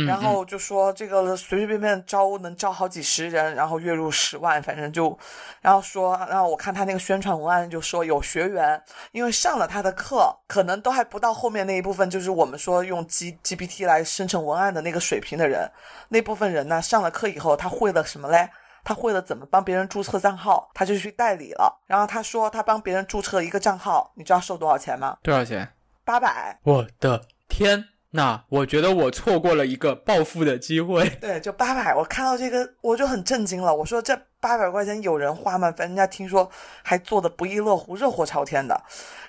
[0.07, 5.19] 然后就说这个随随便便招能招好几十人，然后月入十万，反正就，
[5.61, 8.81] 然后说，然后我看他那个宣传文案就说有学员，
[9.13, 15.71] 因为上了他的课，可能都还不到后面那一部分，就是我们说用 G GPT 来生成文案的那个水平的人，
[16.09, 18.49] 那部分人呢上了课以后，他会了什么嘞？
[18.85, 21.81] 他会了怎么帮别人注册账号，他就去代理了。
[21.87, 25.19] 然后他说他帮别人注册一个账号，你知道收多少钱吗？
[25.23, 25.69] 多少钱？
[26.05, 26.59] 八百。
[26.63, 27.85] 我的天！
[28.11, 31.09] 那我觉得我错过了一个暴富的机会。
[31.21, 33.75] 对，就八百，我看到这个我就很震惊了。
[33.75, 35.69] 我说这八百块钱有人花吗？
[35.69, 36.51] 反正人家听说
[36.83, 38.81] 还做的不亦乐乎，热火朝天的。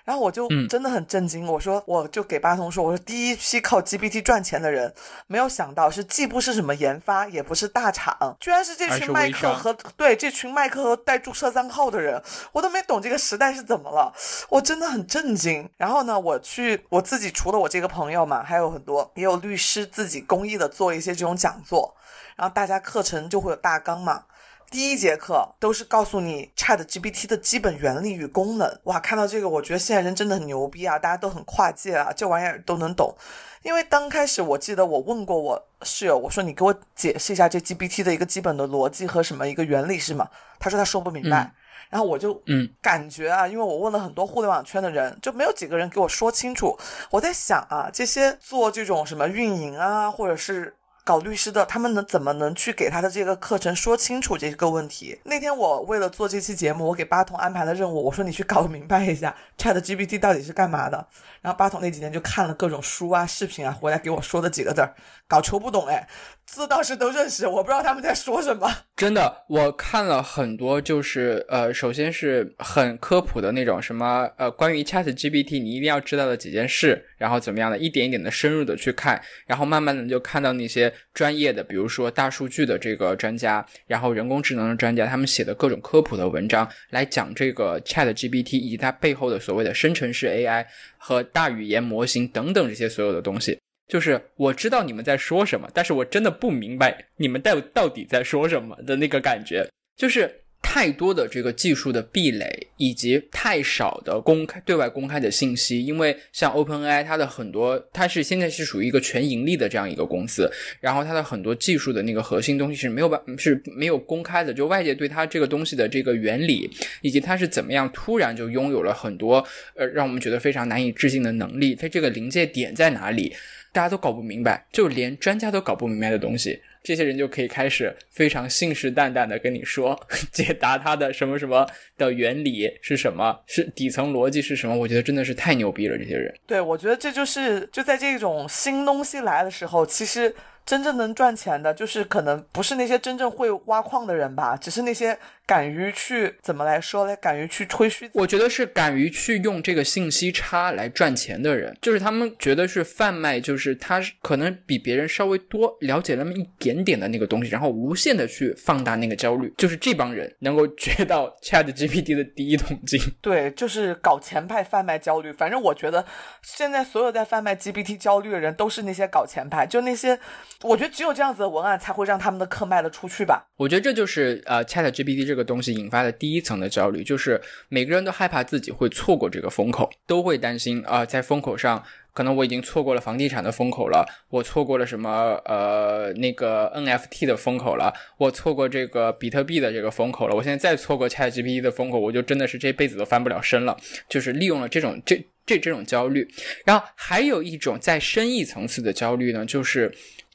[0.06, 4.92] 然后我就真的很震惊，我说我就给巴通说，我说第一批靠 GPT 赚钱的人，
[5.28, 12.20] 没有想到是既不是什么研发，也不是大厂，居然是这群麦克和对这群麦克和带注册账号的人，
[12.52, 14.12] 我都没懂这个时代是怎么了，
[14.50, 15.70] 我真的很震惊。
[15.78, 21.96] 然后呢，我去我自己除了我这个朋友嘛，还有很多也有律师自己公益的做一些这种讲座，
[22.36, 24.24] 然后大家课程就会有大纲嘛。
[24.72, 28.80] 第一节课都是告诉你 Chat GPT 的基本原理与功能。
[28.84, 33.16] 哇，看到这个，我觉得现在人真的很牛逼啊，大家都很跨界啊，这玩意儿都能懂。
[33.64, 40.30] 因为刚开始我记得我问过我室友，我说你给我解释一下这 GPT 的一个基本的逻辑和什么一个原理是吗？
[40.60, 41.44] 他说他说不明白。
[41.44, 41.52] 嗯
[41.90, 46.78] 然后我就嗯感觉啊，因为我问了很多互联网圈的人，就没有几个人给我说清楚。
[47.10, 50.76] 我在想啊，这些做这种什么运营啊，或者是
[51.10, 55.20] 搞律师的，他们能怎么能去给他的这个课程说清楚这个问题？
[55.24, 61.08] 那天我为了做这期节目，我给八筒安排了任务，我说你去搞明白一下 Chat GPT 到底是干嘛的。
[61.42, 64.94] 然后八筒那几天就看了各种书啊、视频啊，回来给我说的几个字儿，
[65.28, 66.08] 搞求不懂哎，
[66.52, 68.70] 字倒是都认识，我不知道他们在说什么。
[68.98, 90.66] 真的，我看了很多，就是呃，首先是很科普的那种什么呃，关于 Chat GPT 你一定要知道的几件事，然后怎么样的，一点一点的深入的去看，然后慢慢的就看到那些专业的，比如说大数据的这个专家，然后人工智能的专家，他们写的各种科普的文章来讲这个 Chat GPT 以及它背后的所谓的生成式 AI
[90.98, 93.58] 和大语言模型等等这些所有的东西。
[93.90, 105.84] 就是我知道你们在说什么，但是我真的不明白你们到到底在说什么的那个感觉，就是太多的这个技术的壁垒，以及太少的公开对外公开的信息。
[105.84, 110.48] 因为像 OpenAI，它的很多，它是现在是属于一个全盈利的这样一个公司，
[110.80, 116.70] 然后它的很多技术的那个核心东西是没有办是没有公开的，就外界对它这个东西的这个原理，
[117.02, 119.44] 以及它是怎么样突然就拥有了很多
[119.76, 123.34] 呃让我们觉得非常难以置信的能力，它这个临界点在哪里？
[123.72, 130.00] 大家都搞不明白，就连专家都搞不明白的东西，这些人就可以开始非常信誓旦旦的跟你说，
[130.32, 134.76] 解答他的什么什么的原理是什么，是底层逻辑是什么。
[134.76, 136.34] 我觉得真的是太牛逼了，这些人。
[136.48, 140.34] 对，我觉得这就是就在这种新东西来的时候，其实
[140.70, 148.08] 真正能赚钱的，就是可能不是那些真正会挖矿的人吧，只是那些敢于去怎么来说嘞，敢于去吹嘘。
[148.14, 163.02] 我觉得是敢于去用这个信息差来赚钱的人，就是他们觉得是贩卖，就是他可能比别人稍微多了解那么一点点的那个东西，然后无限的去放大那个焦虑，就是这帮人能够掘到 Chat GPT 的第一桶金。
[163.22, 165.34] 对，就是搞钱派贩卖焦虑。
[165.34, 166.06] 反正我觉得
[166.44, 170.20] 现在所有在贩卖 GPT 焦虑的人，都是那些搞钱派，就那些，
[170.64, 173.48] 我觉得只有这样子的文案才会让他们的课卖得出去吧。
[173.56, 181.84] 我觉得这就是呃 Chat GPT 这个东西引发的第一层的焦虑，就是每个人都害怕自己会错过这个风口，都会担心啊、在风口上。
[182.12, 193.78] 可能我已经错过了房地产的风口了，我错过了什么呃那个 NFT 的风口了，我错过这个比特币的这个风口了，我现在再错过 ChatGPT 的风口，我就真的是这辈子都翻不了身了。
[194.10, 196.28] 就是利用了这种这这这种焦虑，
[196.66, 199.90] 然后还有一种再深一层次的焦虑呢，就是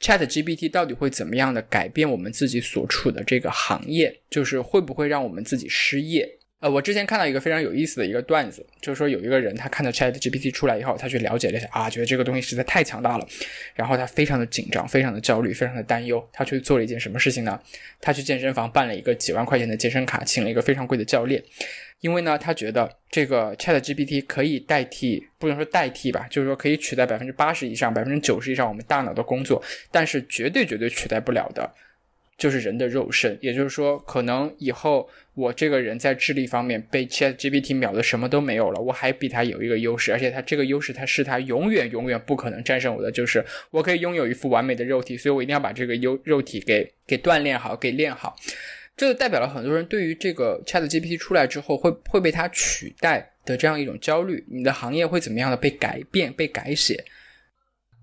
[0.04, 6.40] Chat GPT 到底会怎么样的改变我们自己所处的这个行业，就是会不会让我们自己失业？
[6.64, 13.28] 呃，我之前看到一个非常有意思的一个段子，就是说有一个人他看到 Chat GPT 出来以后，他去了解了一下啊，觉得这个东西实在太强大了，
[13.74, 16.26] 然后他非常的紧张，非常的焦虑，非常的担忧。
[16.32, 17.60] 他去做了一件什么事情呢？
[18.00, 21.44] 他去健身房办了一个几万块钱的健身卡，请了一个非常贵的教练，
[22.00, 31.70] 因为呢，他觉得这个 Chat GPT 可以代替，不能说代替吧，就是说可以取代百分之八十以上、百分之九十以上我们大脑的工作，但是绝对绝对取代不了的。
[32.36, 48.36] 就是人的肉身，也就是说，可能以后我这个人在智力方面被 Chat GPT 秒的什么都没有了，我还比他有一个优势，而且他这个优势他是他永远永远不可能战胜我的，就是我可以拥有一副完美的肉体，所以我一定要把这个优肉体给给锻炼好，给练好。
[48.96, 57.04] 这就代表了很多人对于这个 Chat GPT 出来之后会会被它取代的这样一种焦虑，你的行业会怎么样的被改变、被改写？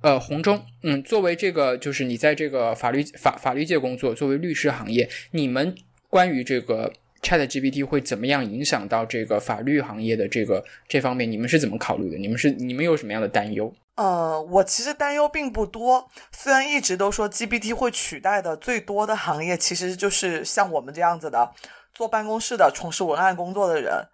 [0.01, 5.75] 呃，红中，嗯，作为这个就是你在这个法律法法律界工作，作为律师行业，你们
[6.09, 12.17] 关于这个 Chat GPT 会怎么样影响到这个法律行业的这个这方面，你们是怎么考虑的？
[12.17, 13.71] 你们是你们有什么样的担忧？
[13.95, 16.09] 呃，我其实担忧并不多。
[16.31, 21.51] 虽然一直都说 GPT 会取代的最多的行业，其实就是像我们这样子的
[21.93, 24.07] 坐办公室的、从事文案工作的人。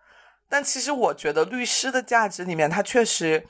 [0.49, 3.45] 但其实我觉得律师的价值里面，它确实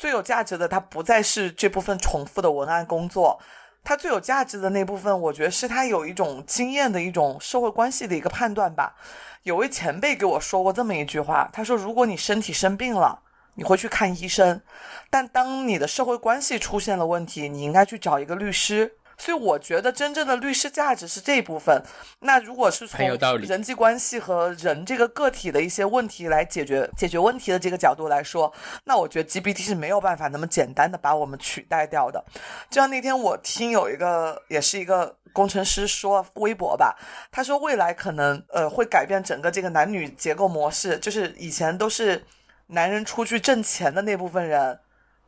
[0.00, 3.38] 最有价值的，它不再是这部分重复的文案工作。
[3.84, 8.96] 它最有价值的那部分，我觉得是他有一种经验的一种社会关系的一个判断吧。
[9.42, 13.20] 有位前辈给我说过这么一句话，他说：“如果你身体生病了，
[13.56, 14.62] 你会去看医生，
[15.10, 21.82] 但当你的社会关系出现了问题，你应该去找一个律师。”所以我觉得真正的律师价值是这一部分。
[22.20, 23.06] 那如果是从
[23.42, 28.50] 人际关系和人这个个体的一些问题来解决解决问题的这个角度来说，
[28.84, 32.24] 那我觉得 GPT 是没有办法那么简单的把我们取代掉的。
[32.70, 36.96] 就像那天我听有一个也是一个工程师说微博吧，
[37.30, 42.24] 他说未来可能呃会改变整个这个男女结构模式，就是以前都是
[42.68, 44.80] 男人出去挣钱的那部分人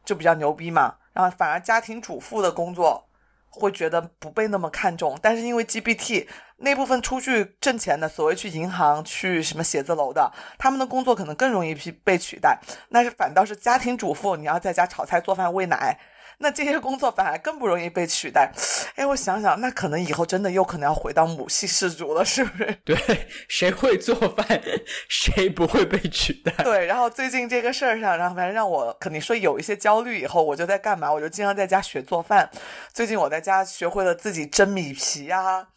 [0.02, 3.04] 就比较牛逼嘛，然后反而家庭主妇的工作
[3.52, 6.26] 会觉得不被那么看重，但是因为 GBT
[6.56, 15.98] 那部分出去挣钱的，所谓去银行、去什么写字楼的，他们的工作可能更容易被被取代，那是反倒是家庭主妇，你要在家炒菜、做饭、喂奶。
[16.42, 18.52] 那这些工作反而更不容易被取代，
[18.96, 22.76] 哎，我想想，那可能以后真的又可能要回到母系氏族了，是不是？
[22.84, 22.96] 对，
[23.48, 24.60] 谁会做饭，
[25.08, 26.52] 谁不会被取代。
[26.64, 30.20] 对，然后最近这个事儿上，然后反正让我肯定说有一些焦虑。
[30.20, 31.12] 以后我就在干嘛？
[31.12, 32.50] 我就经常在家学做饭。
[32.92, 35.68] 最近我在家学会了自己蒸米皮啊，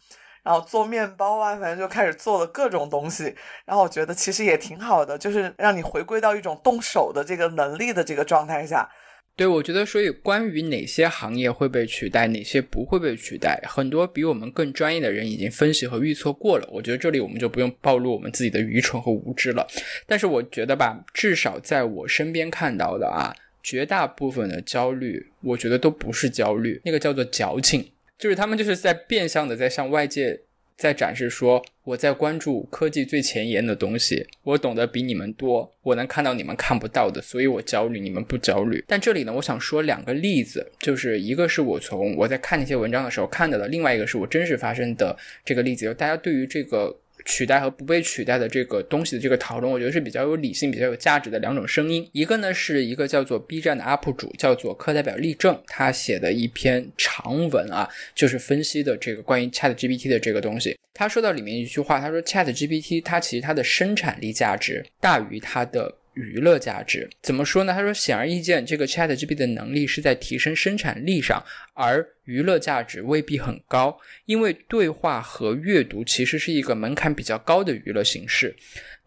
[0.42, 3.36] 然后做面包啊，反正就开始做了各种东西。
[3.64, 8.88] 然后我觉得其实也挺好的，就是让你回归到一种动手的这个能力的这个状态下。
[9.36, 16.66] 对，我觉得，所以关于哪些行业会被取代，哪些不会被取代，很多比我们更专业的人已经分析和预测过了。
[16.72, 19.66] 我觉得这里我们就不用暴露我们自己的愚蠢和无知了。
[20.06, 30.40] 但是我觉得吧，至少在我身边看到的啊，绝大部分的焦虑，我觉得都不是焦虑，那个叫做矫情，就是他们就是在变相的在向外界。
[30.76, 38.84] 在展示说，我在关注科技最前沿的东西，我懂得比你们多，我能看到你们看不到的，所以我焦虑，你们不焦虑。
[38.86, 45.86] 但这里呢，我想说两个例子，就是一个是我从我在看那些文章的时候看到的，另外一个是我真实发生的这个例子。
[45.86, 46.94] 就大家对于这个。
[47.26, 52.08] 取代和不被取代的这个东西的这个讨论，我觉得是比较有理性、比较有价值的两种声音。
[52.12, 60.78] 一个呢是一个叫做 B 站的 UP 主，叫做课代表立正，他写的一篇长文啊，就是分析的这个关于 Chat GPT 的这个东西。
[60.94, 65.94] 他说到里面一句话，他说 Chat GPT 它其实它的生产力价值大于它的。
[66.16, 67.74] 娱乐价值怎么说呢？
[67.74, 71.44] 他说，显而易见，这个 Chat GPT 的能力是在提升生产力上，
[71.76, 78.56] 而娱乐价值未必很高，因为对话和阅读其实是一个门槛比较高的娱乐形式。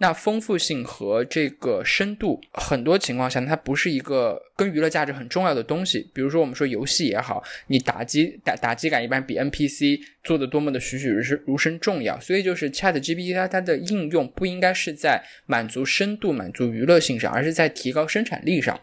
[0.02, 6.10] 那丰富性和这个深度，很多情况下它不是一个跟娱乐价值很重要的东西。
[6.14, 12.18] 比如说，我们说游戏也好，你打击打打击感一般比 NPC 做的多么的栩栩如生如生重要。
[12.22, 18.80] 所以就是 Chat GPT 它它的应用不应该是在满足深度、满足娱乐性上，而是在提高生产力上。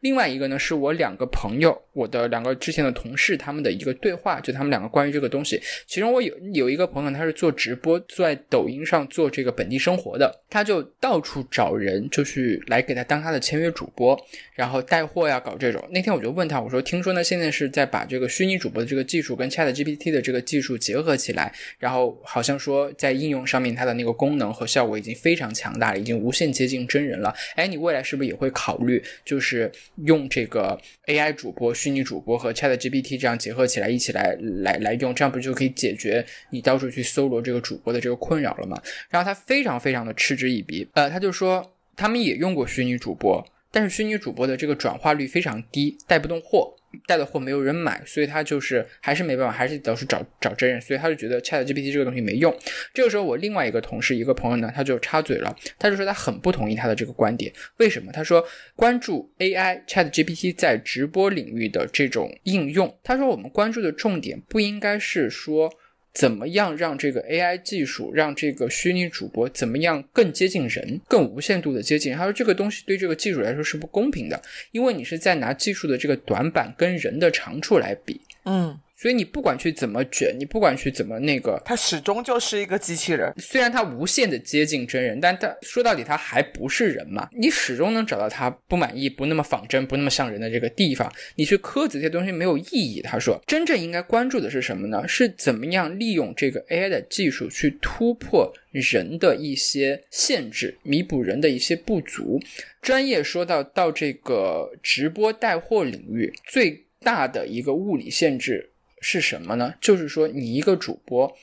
[0.00, 5.60] 另外一个呢，是我两个朋友，我的两个之前的同事是他们的一个对话，就他们两个关于这个东西。
[5.86, 10.34] 其中我有有一个朋友，他是做直播，在抖音上做这个本地生活的。
[10.50, 14.18] 他就到处找人，就去来给他当他的签约主播，
[14.54, 15.86] 然后带货呀，搞这种。
[15.90, 27.34] 那天我就问他，我说：“听说呢，现在是在把这个虚拟主播的这个技术跟 Chat GPT 的这个技术结合起来，然后好像说在应用上面，它的那个功能和效果已经非常强大了，已经无限接近真人了。
[27.54, 29.70] 哎，你未来是不是也会考虑，就是
[30.06, 40.48] 用这个 AI 主播、虚拟主播和 Chat GPT 这样结合起来，一起来来来用，这样不就可以解决你到处去搜罗这个主播的这个困扰了吗？”然后他非常非常的嗤之。
[40.48, 46.74] 以鼻，呃，他就说他们也用过虚拟主播，但是虚拟主播的这个转化率非常低，带不动货，
[47.06, 52.56] 带的货没有人买，所以他就是还是没办法，还是到处找找真人，所以他就觉得 Chat GPT 这个东西没用。
[52.94, 57.52] 这个时候，我另外一个同事，一个朋友呢，他就插嘴了，他就说他很不同意他的这个观点。
[57.76, 58.10] 为什么？
[58.12, 65.70] 他说关注 AI Chat GPT 在直播领域的这种应用，他说我们关注的重点不应该是说。
[66.12, 72.14] 怎么样让这个 AI 技术，让这个虚拟主播怎么样更接近人，更无限度的接近？
[72.14, 74.42] 他说这个东西对这个技术来说是不公平的，
[74.72, 78.20] 因为你是在拿技术的这个短板跟人的长处来比。
[78.44, 78.78] 嗯。
[79.00, 83.32] 所以你不管去怎么卷，你不管去怎么那个，它始终就是一个机器人。
[83.36, 87.28] 虽然它无限的接近真人，但它说到底它还不是人嘛。
[87.32, 91.08] 你始终能找到它不满意、不那么仿真、不那么像人的这个地方。
[91.36, 93.00] 你去苛责这些东西没有意义。
[93.00, 95.06] 他说，真正应该关注的是什么呢？
[95.06, 102.40] 是怎么样利用这个 AI 的技术去突破人的一些限制，弥补人的一些不足。
[102.82, 108.70] 专业说到到这个直播带货领域，最大的一个物理限制。
[109.00, 109.74] 是什么呢？
[109.80, 111.36] 就是说，你一个主播，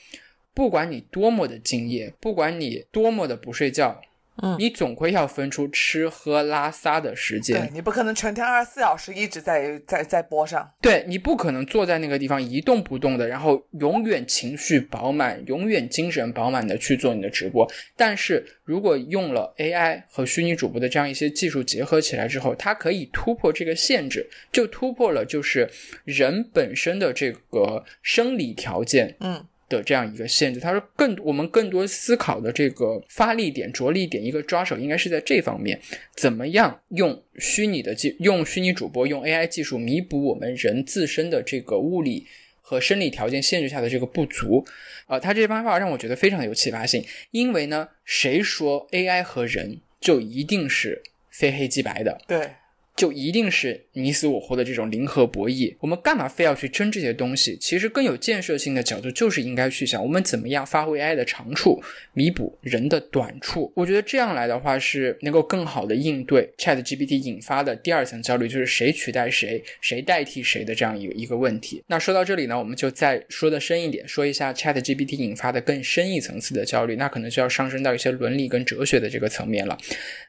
[0.54, 4.02] 不管你多么的敬业，不管你多么的不睡觉。
[4.42, 7.60] 嗯，你总归要分出吃喝拉撒的时间。
[7.60, 10.70] 对你不可能全天二十四小时一直在在在播上。
[10.80, 17.66] 对你不可能坐在那个地方一动不动的，然后永远情绪饱满、永远精神饱满的去做你的直播。
[17.96, 25.70] 但是如果用了 AI 和虚拟主播的这样一些技术结合起来之后，它可以突破这个限制，就突破了就是
[26.04, 29.16] 人本身的这个生理条件。
[29.20, 29.46] 嗯。
[29.68, 35.80] 的这样一个限制，他说更我们更多思考的这个发力点、着力点，一个抓手应该是在这方面，
[36.14, 42.26] 怎么样用虚拟的技、用虚拟主播、用 AI 技术弥补我们人自身的这个物理。
[42.68, 44.66] 和生理条件限制下的这个不足。
[45.06, 51.00] 呃，他这番话让我觉得非常有启发性，因为呢，谁说 AI 和人就一定是
[51.30, 52.20] 非黑即白的？
[52.26, 52.50] 对，
[52.96, 55.76] 就一定是你死我活的这种零和博弈。
[55.80, 57.56] 我们干嘛非要去争这些东西？
[57.60, 61.82] 其实更有建设性的角度就是应该去想，我们怎么样发挥 AI 的长处，
[62.14, 63.70] 弥补人的短处。
[63.76, 71.82] 我觉得这样来的话，是能够更好的应对 Chat GPT 引发的第二层焦虑，就是谁取代谁，谁代替谁的这样一个一个问题。
[71.88, 79.76] 那说到这里呢，我们就再说的深一点，说一下 Chat GPT 引发的更深一层次的焦虑，那可能就要上升到一些伦理跟哲学的这个层面了。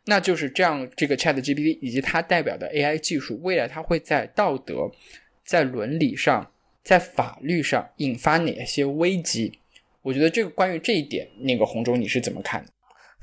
[0.06, 4.92] 那就是这样，这个 Chat GPT 以及它代表的 AI 技术，未来它会在道德、
[5.46, 6.52] 在伦理上、
[6.84, 9.60] 在法律上引发哪些危机？
[10.02, 12.72] 我觉得这个关于这一点，那个洪忠你是怎么看的？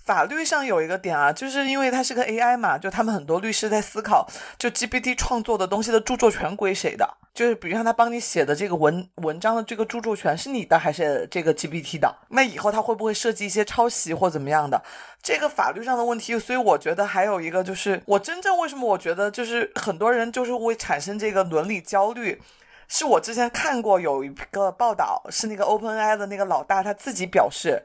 [0.05, 4.29] 法律上有一个点啊，就是因为它是个 AI 嘛，就他们很多律师在思考，
[4.59, 7.09] 就 GPT 创作的东西的著作权归谁的？
[7.33, 12.15] 就是比如像他帮你写的这个文文章的这个著作权是你的还是这个 GPT 的？
[12.29, 14.81] 那以后他会不会涉及一些抄袭或怎么样的？
[15.23, 22.41] 这个法律上的问题，所以我觉得还有一个就是，我真正为什么我觉得就是很多人就是会产生这个伦理焦虑。
[22.87, 27.83] 是我之前看过有一个报道，是那个 OpenAI 的那个老大他自己表示，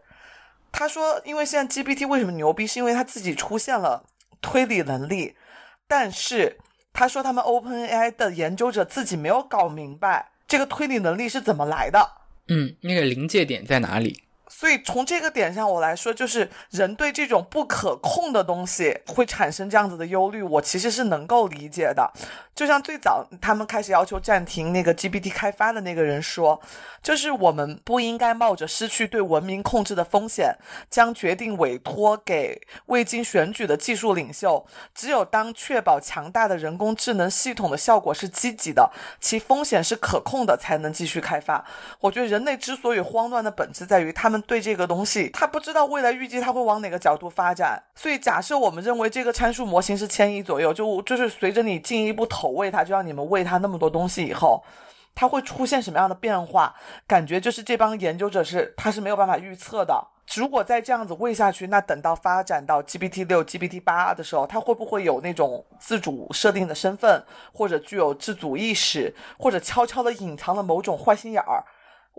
[0.71, 4.05] 他说，因为现在 GPT 为什么牛逼，是因为他自己出现了
[4.41, 5.35] 推理能力，
[5.87, 6.57] 但是
[6.93, 12.11] 他说他们 OpenAI 的研究者自己没有搞明白这个推理能力是怎么来的。
[12.47, 14.23] 嗯，那个临界点在哪里？
[14.49, 22.11] 所以从这个点上我来说，就是人对这种不可控的东西会产生这样子的忧虑，我其实是能够理解的。
[22.55, 26.59] 就像最早他们开始要求暂停那个 GPT 开发的那个人说，
[27.01, 30.57] 就是我们不应该冒着失去对文明控制的风险，
[30.89, 34.65] 将决定委托给未经选举的技术领袖。
[34.93, 38.91] 只有当确保强大的人工智能系统的效果是积极的，
[39.21, 41.63] 其风险是可控的，才能继续开发。
[42.01, 44.38] 我觉得人类之所以慌乱的本质在于他们。
[44.41, 54.63] 对这个东西，他不知道未来预计它会往哪个角度发展，所以假设我们认为这个参数模型是千亿左右，就就是随着你进一步投喂它，就让你们喂它那么多东西以后，
[55.15, 56.75] 它会出现什么样的变化？
[57.07, 60.07] 感觉就是这帮研究者是他是没有办法预测的。
[60.35, 71.65] 如果再这样子喂下去，那等到发展到 GPT 六、GPT 八的时候，它会不会有那种自主设定的身份，或者具有自主意识，或者悄悄的隐藏了某种坏心眼儿？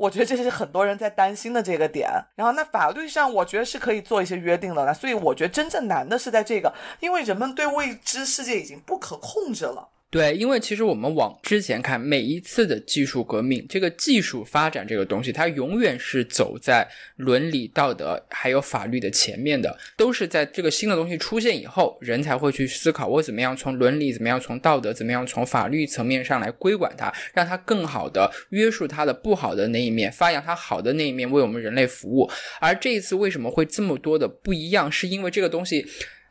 [0.01, 9.89] 我觉得这是很多人在担心的这个点，然后那法律上我觉得是可以做一些约定的了，所以我觉得真正难的是在这个，因为人们对未知世界已经不可控制了。
[10.11, 16.85] 对，因为其实我们往之前看，每一次的技术革命，这个技术发展这个东西，它永远是走在
[17.15, 32.29] 伦理道德还有法律的前面的，都是在这个新的东西出现以后，人才会去思考我怎么样从伦理、怎么样从道德、怎么样从法律层面上来规管它，让它更好的约束它的不好的那一面，发扬它好的那一面，为我们人类服务。
[32.61, 35.87] 而这一次为什么会这么多的不一样，是因为这个东西。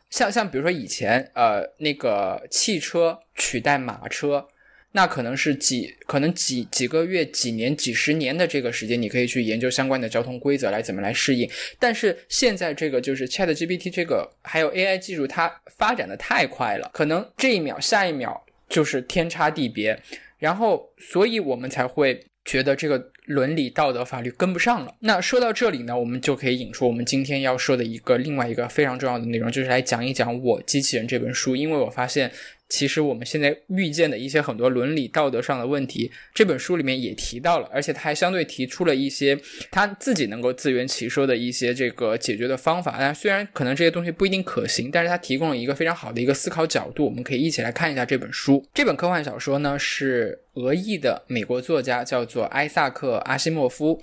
[0.09, 4.47] 像像比如说以前呃那个汽车取代马车，
[4.91, 11.49] 那可能是几可能几几个月、几年、几十年的这个时间，你可以去研究相关的交通规则来怎么来适应。
[11.77, 20.01] 但是现在这个就是 Chat GPT 这个还有 AI 技术，它发展的太快了，可能这一秒下一秒就是天差地别，
[20.37, 23.11] 然后所以我们才会觉得这个。
[23.29, 24.95] 伦理道德法律跟不上了。
[25.01, 31.55] 那说到这里呢，我们就可以引出我们今天要说的一个另外一个非常重要的内容，就是来讲一讲《我机器人》这本书。
[31.55, 32.31] 因为我发现，
[32.67, 42.95] 其实我们现在遇见的一些很多伦理道德上的问题，这本书里面也提到了，而且他还相对提出了一些他自己能够自圆其说的一些这个解决的方法。
[42.97, 47.05] 但虽然可能这些东西不一定可行，但是他提供了一个非常好的一个思考角度。
[47.05, 48.67] 我们可以一起来看一下这本书。
[48.73, 50.39] 这本科幻小说呢是。
[50.59, 54.01] 俄裔的美国作家叫做艾萨克·阿西莫夫，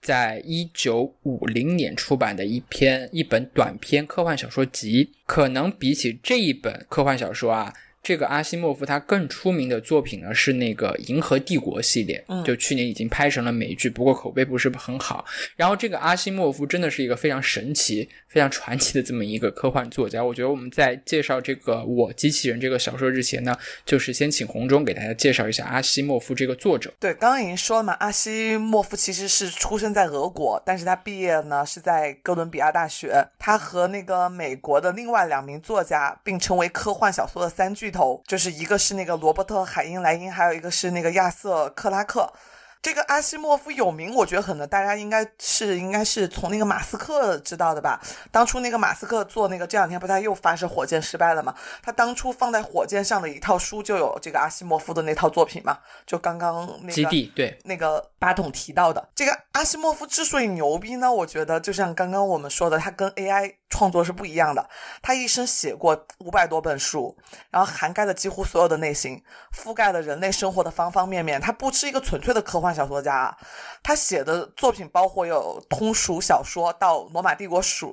[0.00, 7.74] 在一九五零年出版的一篇一本短篇科幻小说集，可能比起这一本科幻小说啊。
[8.02, 15.24] 这个阿西莫夫他更出名的作品呢是那个《银河帝国》系列，就去年已经拍成了美剧，不过口碑不是很好。
[15.56, 20.24] 然后这个阿西莫夫真的是一个非常神奇、非常传奇的这么一个科幻作家。
[20.24, 26.92] 我觉得我们在介绍这个《我机器人》这个小说之前呢，就是先请红中给大家介绍一下阿西莫夫这个作者。
[26.98, 33.26] 对，刚刚已经说了嘛，阿西莫夫其实是出生在俄国，但是他毕业呢是在哥伦比亚大学。
[33.38, 37.98] 他和那个美国的另外两名作家并称为科幻小说的三巨头。
[37.98, 42.32] 头就是一个是那个罗伯特海因莱因，还有一个是那个亚瑟克拉克。
[42.80, 48.00] 这个阿西莫夫有名，我觉得可能大家应该是应该是从那个马斯克知道的吧。
[48.30, 51.52] 当初那个马斯克做那个这两天不他又发射火箭失败了嘛？
[51.82, 55.76] 他当初放在火箭上的一套书就有这个阿西莫夫的那套作品嘛？
[56.06, 64.68] 就刚刚那个基地对，那个八筒提到的这个阿西莫夫之所以牛逼呢，我觉得就像刚刚我们说的，他跟 AI 创作是不一样的。
[65.02, 67.16] 他一生写过五百多本书，
[67.50, 69.22] 然后涵盖了几乎所有的类型，
[69.54, 71.40] 覆盖了人类生活的方方面面。
[71.40, 73.36] 他不是一个纯粹的科幻小说家，
[73.82, 77.86] 他写的作品包括有通俗小说到罗马帝国史，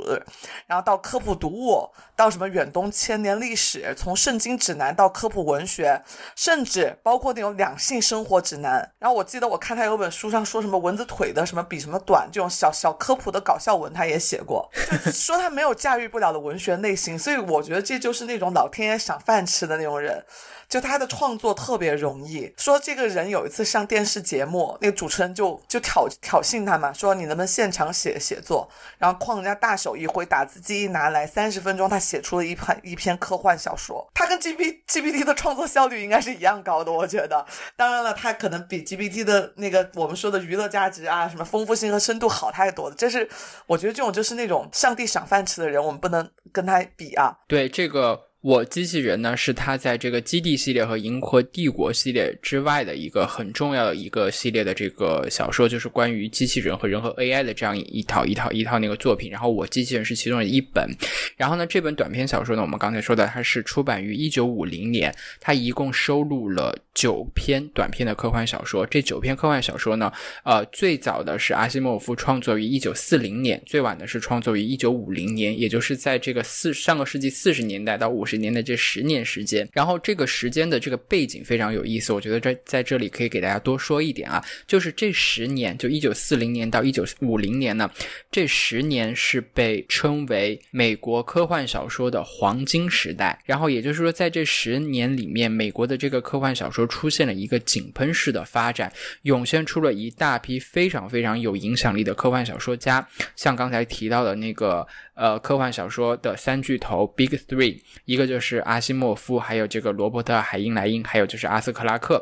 [0.67, 6.01] 然后到科普读物，到什么远东千年历史，从圣经指南到科普文学，
[6.35, 8.93] 甚至包括那种两性生活指南。
[8.99, 14.69] 然后我记得我看他有本书上说什么蚊子腿的什么比什么短这种小小科普的搞笑文，他也写过，
[15.11, 20.23] 说他没有没有驾驭不了的文学类型，所以我觉得这就是那种老天爷赏饭吃的那种人。
[20.67, 37.45] 就他的创作特别容易，说这个人有一次上电视节目，那个主持人就就挑挑衅他嘛，说你能不能现场写写作，然后框人家大手一挥，打字机一拿来，三十分钟他写出了一篇一篇科幻小说，他跟 G P G P T 的创作效率应该是一样高的，我觉得。
[37.75, 42.95] 当然了，他可能比 G P T 的那个我们说的娱乐价值啊，什么丰富性和深度好太多了。
[42.97, 43.29] 这是
[43.67, 47.37] 我觉得这种就是那种上帝赏饭吃的人，我们不能跟他比啊。
[47.47, 48.24] 对这个。
[48.45, 59.31] 我机器人呢，是他在这个基地系列和银河帝国系列之外的一个很重要的一个系列的这个小说，就是关于机器人和人和 AI 的这样一套一套一套那个作品。
[59.31, 60.87] 然后我机器人是其中的一本。
[61.35, 68.85] 然后呢，这本短篇小说呢，我们刚才说的，它是出版于一九五零年，它一共收录了九篇短篇的科幻小说。
[68.85, 78.34] 这九篇科幻小说呢，呃，最早的是阿西莫夫创作于一九四零年，最晚的是创作于一九五零年，也就是在这个四上个世纪四十年代到五十。
[78.37, 87.89] 年的这十年时间，然后这个时间的这个背景非常有意思，我觉得在在这里可以给大家多说一点啊，就是这十年，就一九四零年到一九五零年呢，
[88.31, 93.39] 这十年是被称为美国科幻小说的黄金时代。
[93.45, 98.91] 然后也就是说，在这十年里面，美国的这个科幻小说出现了一个井喷式的发展，
[99.23, 104.85] 涌现出了一大批非常非常有影响力的科幻小说家，像刚才提到的那个。
[105.15, 112.21] 呃，科幻小说的三巨头 Big Three，一个就是阿西莫夫，还有这个罗伯特海因莱因，还有就是阿斯克拉克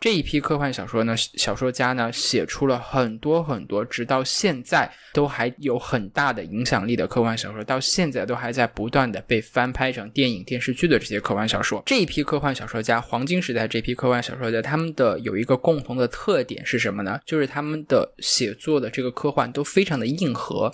[0.00, 11.80] 这一批科幻小说呢，小说家呢写出了很多很多，直到现在都还有很大的影响力的科幻小说，到现在都还在不断的被翻拍成电影、电视剧的这些科幻小说。
[11.86, 17.20] 这一批科幻小说家，黄金时代这批科幻小说家，他们的有一个共同的特点是什么呢？
[17.24, 20.72] 就是他们的写作的这个科幻都非常的硬核。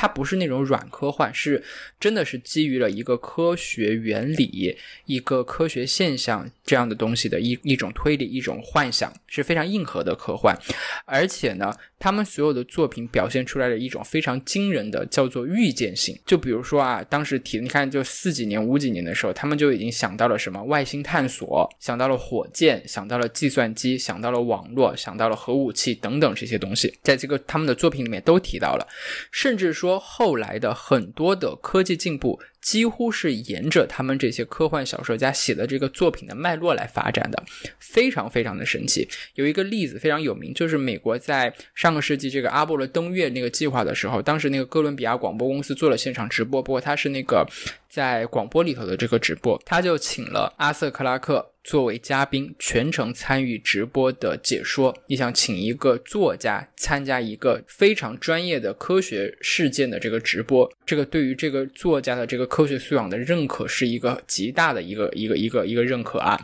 [0.00, 1.60] 它不是那种软科幻，是
[1.98, 10.56] 真的是基于了一个科学原理、一个科学现象这样的东西的一一种推理、一种幻想，是非常硬核的科幻，
[11.04, 11.74] 而且呢。
[12.00, 28.86] 他们所有的作品表现出来的一种非常惊人的叫做预见性，就比如说啊，当时提，你看就四几年、五几年的时候，他们就已经想到了什么外星探索，想到了火箭，想到了计算机，想到了网络，想到了核武器等等这些东西，在这个他们的作品里面都提到了，
[29.32, 32.38] 甚至说说后来的很多的科技进步。
[32.68, 37.42] 几乎是沿着他们这些科幻小说家写的这个作品的脉络来发展的，
[37.78, 39.08] 非常非常的神奇。
[39.36, 47.46] 有一个例子非常有名，就是美国在上个世纪这个阿波罗登月那个计划的时候，当时那个哥伦比亚广播公司做了现场直播，不过他是那个。
[47.88, 54.94] 在广播里头的这个直播，他就请了阿瑟克拉克作为嘉宾，全程参与直播的解说。
[55.06, 66.36] 你想请一个作家参加一个非常专业的科学事件的这个直播，这个对于这个作家的这个科学素养的认可是一个极大的一个一个一个一个认可啊。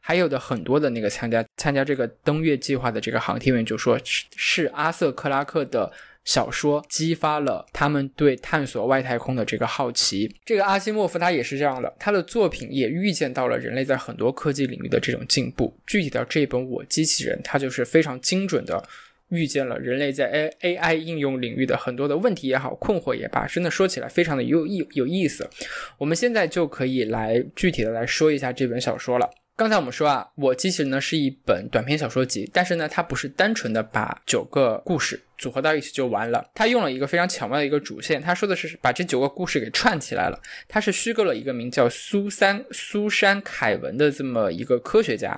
[0.00, 5.92] 还有的很多的那个参加参加这个登月计划的这个航天员就说是阿瑟克拉克的。
[6.24, 10.30] 小说激发了他们对探索外太空的这个好奇。
[10.44, 15.74] 这个阿西莫夫他也是这样的，他的作品也预见到了人类在很多科技领域的这种进步。
[15.86, 18.86] 具体到这本《我机器人》，它就是非常精准的
[19.30, 25.48] 遇见了人类在 A A I 应用领域的很多的问题也好、困惑也罢，真的说起来非常的有意有意思。
[25.96, 29.28] 我们现在就可以来具体的来说一下这本小说了。
[29.56, 40.40] 刚才我们说啊，我机器人呢是一本短篇小说集，但是呢，它不是单纯的把九个故事组合到一起就完了，它用了一个非常巧妙的一个主线，它说的是把这九个故事给串起来了。
[40.68, 45.36] 它是虚构了一个名叫苏珊苏珊凯文的这么一个科学家，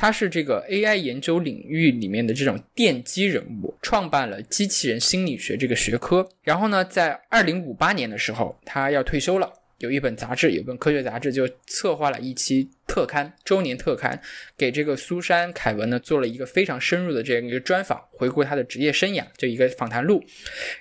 [0.00, 6.26] 他是这个 AI 研究领域里面的这种奠基人物，创办了机器人心理学这个学科。
[6.42, 9.52] 然后呢，在二零五八年的时候，他要退休了。
[9.76, 14.18] 有一本杂志，有本科学杂志，就策划了一期特刊周年特刊，
[14.56, 20.24] 给这个苏珊凯文呢做了一个非常深入的这样一个专访，回顾他的职业生涯，就一个访谈录。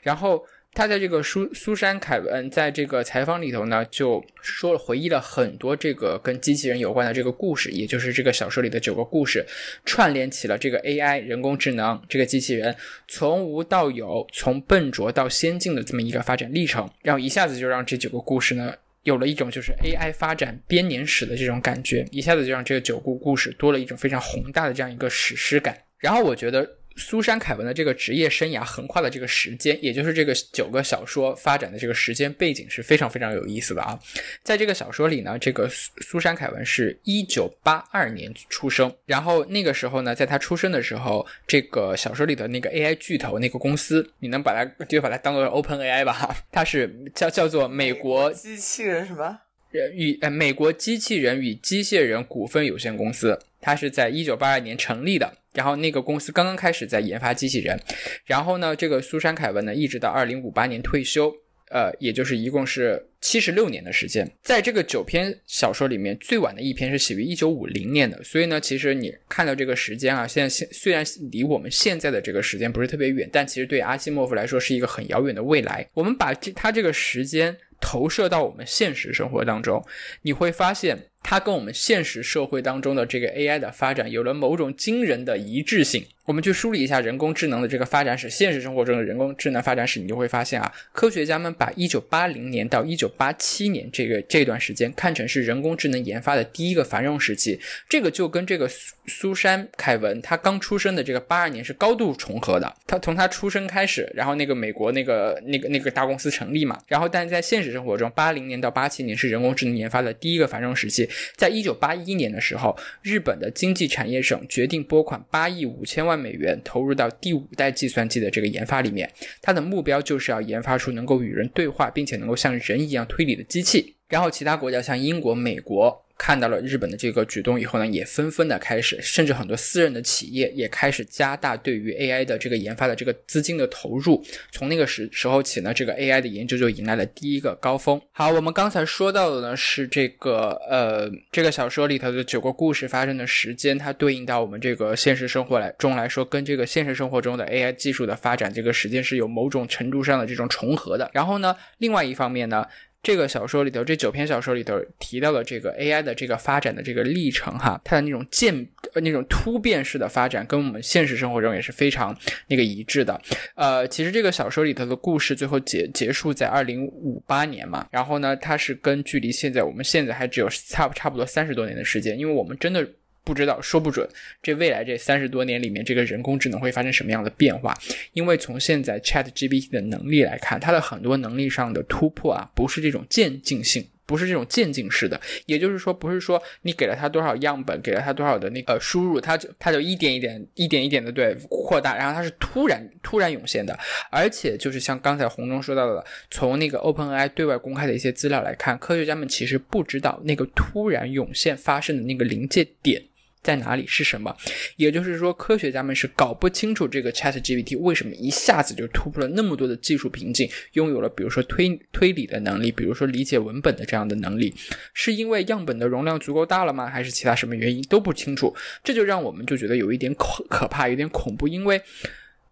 [0.01, 0.41] 然后
[0.73, 9.45] 他在这个苏苏珊凯文在这个采访里头呢，就说了回忆了很多这个跟机器人有关的这个故事，也就是这个小说里的九个故事，
[9.83, 12.75] 串联起了这个 AI 人工智能这个机器人
[13.07, 18.73] 从无到有，从笨拙到先进的这么一个发展历程，然后一下子就让这九个故事呢。
[19.03, 25.75] 有了一种就是 AI 发展编年史的这种感觉，一下子就让这个九故故事多了一种非常宏大的这样一个史诗感。
[25.97, 33.97] 然后我觉得苏珊凯文的这个职业生涯横跨的这个时间，也就是这个九个小说发展的这个时间背景是非常非常有意思的啊。
[34.43, 49.39] 在这个小说里呢，这个苏苏珊凯文是一九八二年出生，然后那个时候呢，在他出生的时候，这个小说里的那个 AI 巨头那个公司，你能把它就把它当做 Open AI 吧哈， 它是叫叫做美国机器人什么？
[49.71, 55.31] 人与呃美国机器人与机械人股份有限公司，它是在一九八二年成立的。
[55.59, 57.77] 然后那个公司刚刚开始在研发机器人，
[58.23, 61.29] 然后呢，这个苏珊凯文呢，一直到二零五八年退休，
[61.69, 64.25] 呃，也就是一共是七十六年的时间。
[64.41, 75.85] 在这个九篇小说里面，最晚的一篇是写于一九五零年的，所以呢，其实你看到这个时间啊，现在现虽然离我们现在的这个时间不是特别远，但其实对阿西莫夫来说是一个很遥远的未来。
[75.93, 79.85] 我们把这他这个时间投射到我们现实生活当中，
[80.21, 80.97] 你会发现。
[81.29, 86.03] 它跟我们现实社会当中的这个 AI 的发展有了某种惊人的一致性。
[86.25, 97.59] 我们去梳理一下人工智能的这个发展史，现实生活中的人工智能发展史，你就会发现啊，科学家们把1980年到1987年这个这段时间看成是人工智能研发的第一个繁荣时期。
[97.87, 102.75] 这个就跟这个苏苏珊凯文他刚出生的这个82年是高度重合的。
[102.85, 111.09] 他从他出生开始，然后那个美国那个那个那个大公司成立嘛，然后但在现实生活中，80年到87年是人工智能研发的第一个繁荣时期。
[111.35, 119.09] 在一九八一年的时候，日本的经济产业省决定拨款八亿五千万美元投入到第五代计算机的这个研发里面。
[119.41, 123.95] 它的目标就是要研发出能够与人对话，并且能够像人一样推理的机器。
[124.07, 126.05] 然后，其他国家像英国、美国。
[126.19, 134.21] 看到了日本的这个举动以后呢，也纷纷的开始，甚至很多私人的企业也开始加大对于 AI 的这个研发的这个资金的投入。
[134.51, 137.99] 从那个时时候起呢，这个 AI 的研究就迎来了第一个高峰。
[138.11, 151.09] 好，我们刚才说到的呢是这个呃这个小说里头的九个故事发生的时间，它对应到我们这个现实生活来中来说，跟这个现实生活中的 AI 技术的发展这个时间是有某种程度上的这种重合的。
[151.13, 152.65] 然后呢，另外一方面呢。
[153.01, 158.53] 这个小说里头，这九篇小说里头提到了这个 AI 的这个发展的这个历程，哈，它的那种渐
[158.93, 162.13] 呃那种突变式的发展，跟我们现实生活中也是非常
[162.47, 163.19] 那个一致的。
[163.55, 172.87] 呃，其实这个小说里头的故事最后结结束在二零五八年嘛，然后呢，它是跟距离现在我们现在还只有差差不多三十多年的时间，因为我们真的。
[173.29, 174.09] 不知道，说不准，
[174.41, 177.77] 这未来这三十多年里面，这个人工智能会发生什么样的变化？
[178.13, 185.21] 因为从现在 Chat GPT 的能力来看，它的很多能力上的突破啊，不是这种渐进性，不是这种渐进式的。
[185.45, 193.77] 也就是说，不是说你给了它多少样本，给了它多少的那个输入，它就它就一点一点、一点一点的对扩大，然后它是突然突然涌现的。
[194.09, 202.99] 而且就是像刚才红中说到的，从那个 OpenAI 对外公开的一些资料来看，科学家们其实不知道那个突然涌现发生的那个临界点。
[203.41, 204.35] 在哪里是什么？
[204.75, 214.53] 也就是说，科学家们是搞不清楚这个 Chat GPT 为什么一下子就突破了那么多的技术瓶颈，拥有了比如说推推理的能力，比如说理解文本的这样的能力，
[214.93, 216.89] 是因为样本的容量足够大了吗？
[216.89, 218.55] 还是其他什么原因都不清楚？
[218.83, 221.81] 这就让我们就觉得有一点可可怕，有点恐怖，因为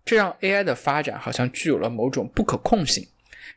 [0.06, 3.06] 这让 AI 的发展好像具有了某种不可控性。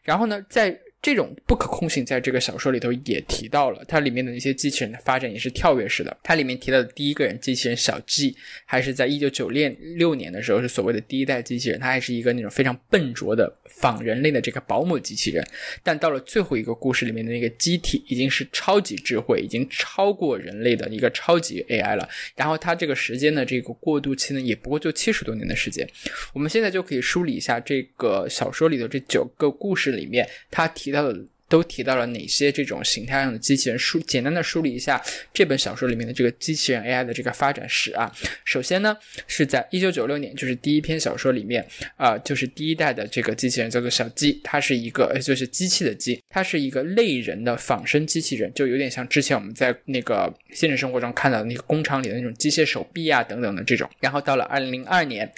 [0.02, 6.14] 然后呢，在这种不可控性在这个小说里头也提到了，它里面的那些机器人的发展也是跳跃式的。
[6.22, 8.36] 它里面提到的第一个人机器人小 G，
[8.66, 15.46] 还是在一九九六年的时候是所谓的第一代机器人，它还是一个那种非常笨拙的仿人类的这个保姆机器人。
[15.82, 22.08] 但到了最后一个故事里面的那个机体，已经是超级智慧，已经超过人类的一个超级 AI 了。
[22.34, 25.88] 然后它这个时间的这个过渡期呢，也不过就七十多年的时间。
[26.32, 30.70] 我们现在就可以梳理一下这个小说里的这九个故事里面，它。
[30.80, 31.20] 提到的
[31.50, 33.78] 都提到了哪些这种形态上的机器人？
[33.78, 35.02] 梳简单的梳理一下
[35.34, 38.10] 这本小说里面的这个机器人 AI 的这个发展史啊。
[38.44, 38.96] 首先呢，
[39.26, 53.90] 是在一九九六年，就是第一篇小说里面啊，就是第一代的这个机器人叫做小鸡，它是一个就是机器的鸡，它是一个类人的仿生机器人，就有点像之前我们在那个现实生活中看到的那个工厂里的那种机械手臂啊等等的这种。
[53.98, 55.28] 然后到了二零零二年。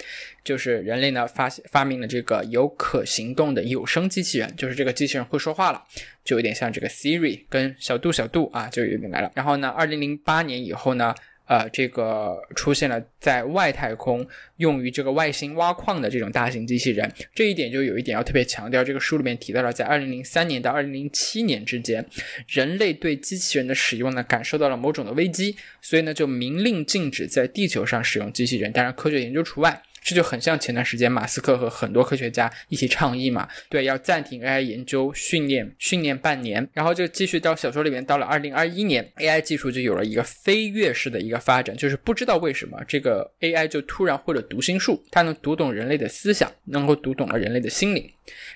[0.43, 5.83] 就是人类呢发发明了这个有可行动的有声机器人，就是这个机器人会说话了，
[6.23, 9.31] 就有点像这个 Siri 跟小度小度啊，就有点来了。
[9.35, 11.13] 然后呢，二零零八年以后呢。
[11.45, 14.25] 呃，这个出现了在外太空
[14.57, 18.81] 用于这个外星挖矿的这种大型机器人，这一点就有一点要特别强调。
[18.81, 22.03] 这个书里面提到了，在二零零三年到二零零七年之间，
[22.47, 29.83] 人类对机器人的使用呢感受到了某种的危机，所以呢就明令禁止在地球上使用机器人，当然科学研究除外。
[30.03, 48.09] 这就很像前段时间马斯克和很多科学家一起倡议嘛，对，要暂停 AI 研究训练训练半年，然后就继续到小说里面，到了二零二一年，AI 技术就有了一个飞跃式的一个发展，就是不知道为什么这个 AI 就突然会了读心术，它能读懂人类的思想，能够读懂了人类的心灵，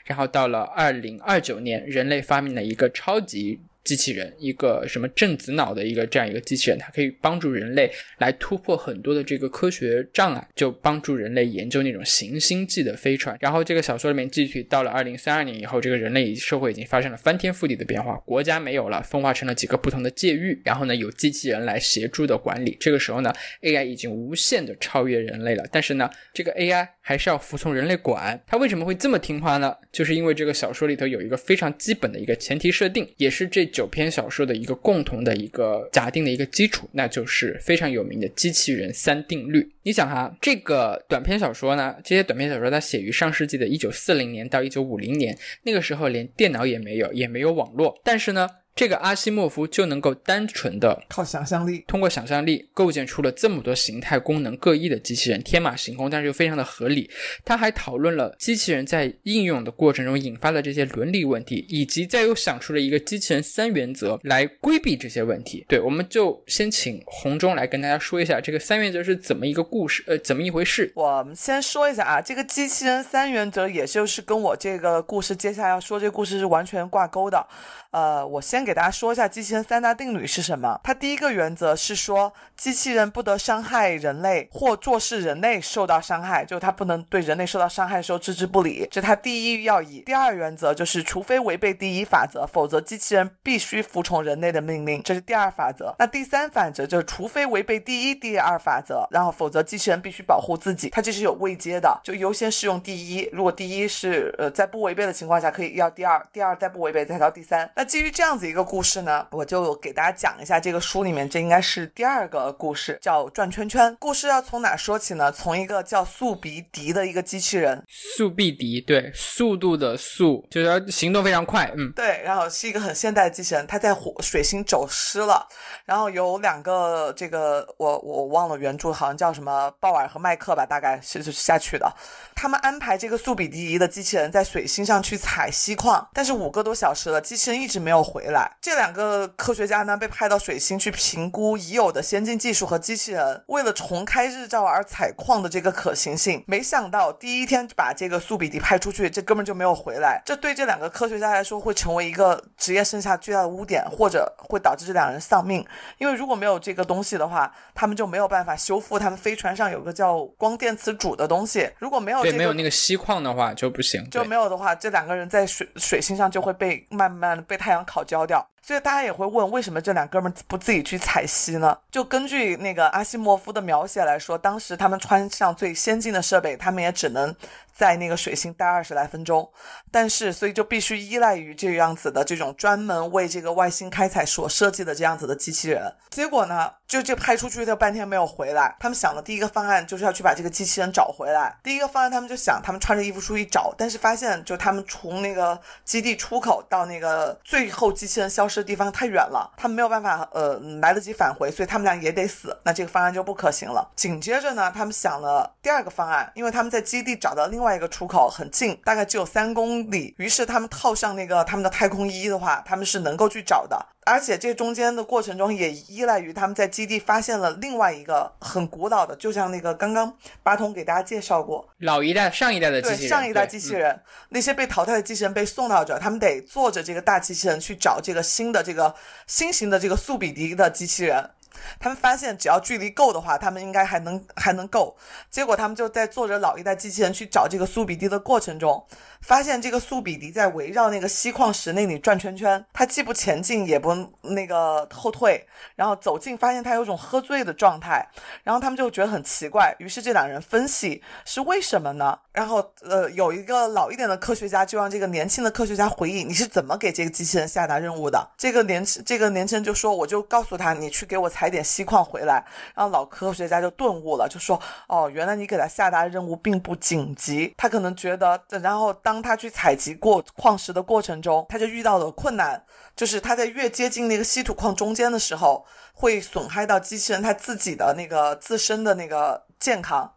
[0.05, 3.59] 然后到了二零二九年，人类发明了一个超级。
[3.87, 13.37] 机器人一个什么正子脑的一个这样一个机器人，它可以帮助人类来突破很多的这个科学障碍，就帮助人类研究那种行星际的飞船。
[13.39, 22.75] 然后这个小说里面继续到了二零三二年以后，这个人类社会已经发生了翻天覆地的变化，国家没有了，分化成了几个不同的界域，然后呢有机器人来协助的管理。
[22.77, 28.37] 这个时候呢，AI 已经无限的超越人类了，但是呢，这个 AI 还是要服从人类管。
[28.45, 29.73] 他为什么会这么听话呢？
[29.93, 33.65] 就是因为这个小说里头有一个非常基本的一个前提设定，也是这。
[33.77, 39.69] 九篇小说的一个共同的一个假定的一个基础，那就是非常有名的机器人三定律。
[39.83, 48.49] 你想哈，这个短篇小说呢，这些短篇小说它写于上世纪的一九四零年到一九五零年，那个时候连电脑也没有，也没有网络，但是呢。
[48.77, 57.09] 这个阿西莫夫就能够单纯的靠想象力，通过想象力构建出了这么多形态、功能各异的机器人，天马行空，但是又非常的合理。
[57.43, 65.65] 他还讨论了机器人在应用的过程中引发的这些伦理问题，以及再又想出了一个机器人三原则来规避这些问题。
[65.67, 70.91] 对，我们就先请红中来跟大家说一下这个三原则是怎么一个故事，呃，怎么一回事。
[70.93, 77.43] 我们先说一下啊，这个机器人三原则，也就是跟我这个故事接下来要说这个故事是完全挂钩的。
[77.91, 80.77] 呃，我先给大家说一下机器人三大定律是什么。
[80.83, 90.03] 它第一个原则是说，机器人不得伤害人类或做事人类受到伤害，就它不能对人类受到伤害的时候置之不理，这是它第一要义。
[90.05, 95.95] 第二原则就是，除非违背第一法则，否则机器人必须服从人类的命令，这是第二法则。
[95.97, 103.29] 那第三法则就是，除非违背第一、第二法则，然后否则机器人必须保护自己，它这是有未接的，就优先适用第一。
[103.31, 107.69] 如果第一是呃在不违背的情况下，可以要第二；第二在不违背再到第三。
[107.77, 113.95] 那基于这样子一个故事呢，我就给大家讲一下这个书里面，这应该是第二个故事，叫转圈圈。
[113.99, 115.31] 故事要从哪说起呢？
[115.31, 117.83] 从一个叫速比迪的一个机器人。
[117.87, 122.21] 速比迪，对，速度的速，就是要行动非常快，嗯，对。
[122.23, 125.47] 然后是一个很现代的机器人，它在火水星走失了。
[125.85, 131.91] 然后有两个，这个我我忘了原著，好像叫什么鲍尔和麦克吧，大概是下去的。
[132.35, 138.46] 他们安排这个速比迪的机器人在水星上去采锡矿，但是五个多小时了，机器人一直没有回来。
[138.61, 146.43] 这两个科学家呢被派到水星去评估已有的先进技术和机器人为了重开日照而采矿的这个可行性。
[146.47, 150.21] 没想到第一天把这个速比迪派出去，这哥们就没有回来。
[150.25, 155.65] 这对这两个科学家来说会成为一个职业生涯巨大的污点，或者会导致这两人丧命。
[155.97, 161.69] 因为如果没有这个东西的话，他们就没有办法修复他们飞船上有个叫光电磁阻的东西。
[161.79, 164.07] 如果没有对，没有那个锡矿的话就不行。
[164.09, 168.36] 就没有的话，这两个人在水水星上就会被慢慢的被太阳烤焦掉。
[168.37, 171.77] 所所以大家也会问，为什么这两哥们不自己去采锡呢？
[171.89, 177.33] 就根据那个阿西莫夫的描写来说，当时他们穿上最先进的设备，他们也只能
[177.73, 179.49] 在那个水星待二十来分钟。
[179.89, 185.95] 但是，所以就必须依赖于这样子的这种专门为这个外星开采所设计的这样子的机器人。
[186.09, 188.75] 结果呢，就这派出去他半天没有回来。
[188.81, 191.55] 他们想的第一个方案就是要去把这个机器人找回来。
[191.63, 198.56] 第一个方案，他们就想，他们穿着衣服出去找，但是发现就他们从那个基地出口到那个最后机器人消失。
[198.57, 202.57] 这地方太远了，他们没有办法呃来得及返回，所以他们俩也得死。
[202.63, 203.87] 那这个方案就不可行了。
[203.95, 210.15] 紧接着呢，他们想了第二个方案，因为他们在基地找到另外一个出口很近，大概只有三公里。
[210.17, 213.77] 于是他们套上那个他们的太空衣的话，他们是能够去找的。
[214.07, 228.95] 而且这中间的过程中也依赖于他们在基地发现了另外一个很古老的，就像那个刚刚巴通给大家介绍过老一代、上一代的机器人，上一代机器人，那些被淘汰的机器人被送到这，他们得坐着这个大机器人去找这个新的这个
[229.27, 231.31] 新型的这个速比迪的机器人。
[231.79, 234.95] 他们发现只要距离够的话，他们应该还能还能够。
[235.29, 238.85] 结果他们就在坐着老一代机器人去找这个苏比迪的过程中，
[239.27, 248.07] 发现这个苏比迪在围绕那个锡矿石那里转圈圈，它既不前进也不那个后退，然后走近发现它有种喝醉的状态，
[248.45, 252.17] 然后他们就觉得很奇怪，于是这两人分析是为什么呢？
[252.31, 258.25] 然后呃，有一个老一点的科学家就让这个年轻的科学家回忆你是怎么给这个机器人下达任务的。
[258.37, 262.45] 这个年轻这个年轻人就说，我就告诉他你去给我采点锡矿回来。
[262.75, 264.57] 然后老科学家就顿悟了，就说
[264.87, 272.63] 哦，原来你给他下达任务并不紧急，他可能觉得，然后当当他去采集过矿石的过程中，他就遇到了困难，
[272.95, 280.13] 就是他在越接近那个稀土矿中间的时候，会损害到机器人他自己的那个自身的那个健康。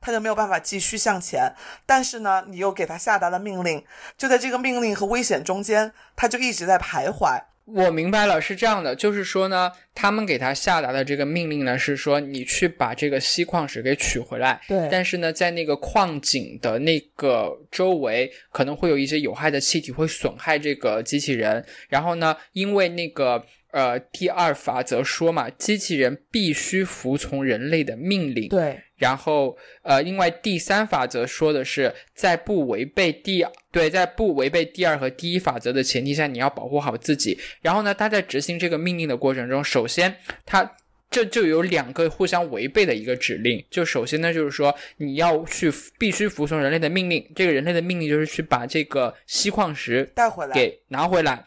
[0.00, 1.52] 他就没有办法继续向前，
[1.84, 3.84] 但是呢，你又给他下达了命令，
[4.16, 7.42] 就在这个命令和危险中间，他就一直在徘徊。
[7.66, 14.60] 我明白了，是这样的，就是说呢，他们给他下达的这个命令呢，是说你去把这个锡矿石给取回来。
[14.68, 21.64] 对但是呢，在那个矿井的那个周围，可能会有一些有害的气体会损害这个机器人。
[21.88, 23.44] 然后呢，因为那个
[23.76, 28.48] 呃第二法则说嘛，机器人必须服从人类的命令。
[28.48, 37.38] 对然后，呃，另外第三法则说的是，在不违背第对，在不违背第二和第一法则的前提下，你要保护好自己。
[37.60, 40.16] 然后呢，他在执行这个命令的过程中，首先
[40.46, 40.72] 他。
[41.08, 50.52] 这就有两个互相违背的一个指令，就首先呢，就是说你要去必须服从人类的命令，这个人类的命令就是去把这个锡矿石带回来。
[50.52, 51.44] 给拿回来。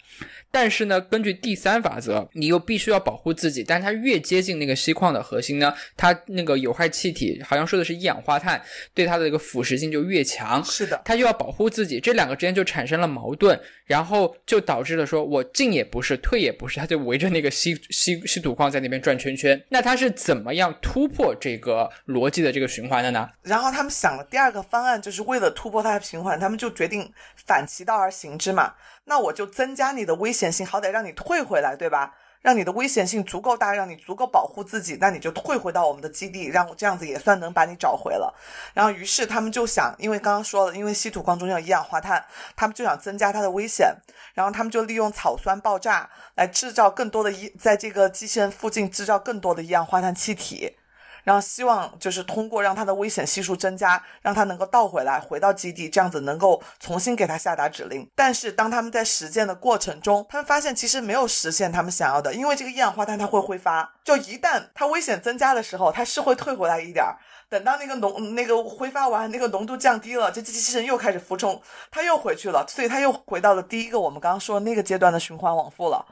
[0.51, 3.63] 但是呢，根据第三法则，你又必须要保护自己。
[3.63, 8.61] 但它越接近那个锡矿的核心呢，它那个有害气体，好像说的是一氧化碳，
[8.93, 10.63] 对它的一个腐蚀性就越强。
[10.63, 19.61] 是的，它又要保护自己，这两个之间就产生了矛盾，然后就导致了说我进也不是，退也不是，它就围着那个稀稀稀土矿在那边转圈圈。
[19.69, 23.29] 那它是怎么样突破这个逻辑的这个循环的呢？
[23.43, 27.11] 然后他们想了第二个方案，就是为了突破它的循环，他们就决定
[27.45, 28.73] 反其道而行之嘛。
[29.09, 32.13] 那我就增加你的危险性，好歹让你退回来，对吧？
[32.41, 38.33] 让你的危险性足够大，让你足够保护自己，那你就退回到我们的基地，让这样子也算能把你找回了。
[38.73, 42.23] 然后于是他们就想，因为刚刚说了，因为稀土矿中间有一氧化碳，
[42.55, 43.93] 他们就想增加它的危险，
[44.35, 50.77] 然后他们就利用草酸爆炸来制造更多的一，在这个机器人附近制造更多的一氧化碳气体。
[51.23, 58.09] 然后希望就是通过让它的危险系数增加，让它能够倒回来，回到基地，这样子能够重新给它下达指令。
[58.15, 67.17] 但是当他们在实践的过程中，他们发现其实没有实现他们想要的，因为这个一氧化碳它会挥发，就一旦它危险增加的时候，它是会退回来一点儿。
[67.49, 71.59] 等到那个浓那个挥发完，那个浓度降低了，这机器人又开始服从，
[71.89, 76.05] 它又回去了，所以它又回到了第一个我们刚刚说那个阶段的循环往复了。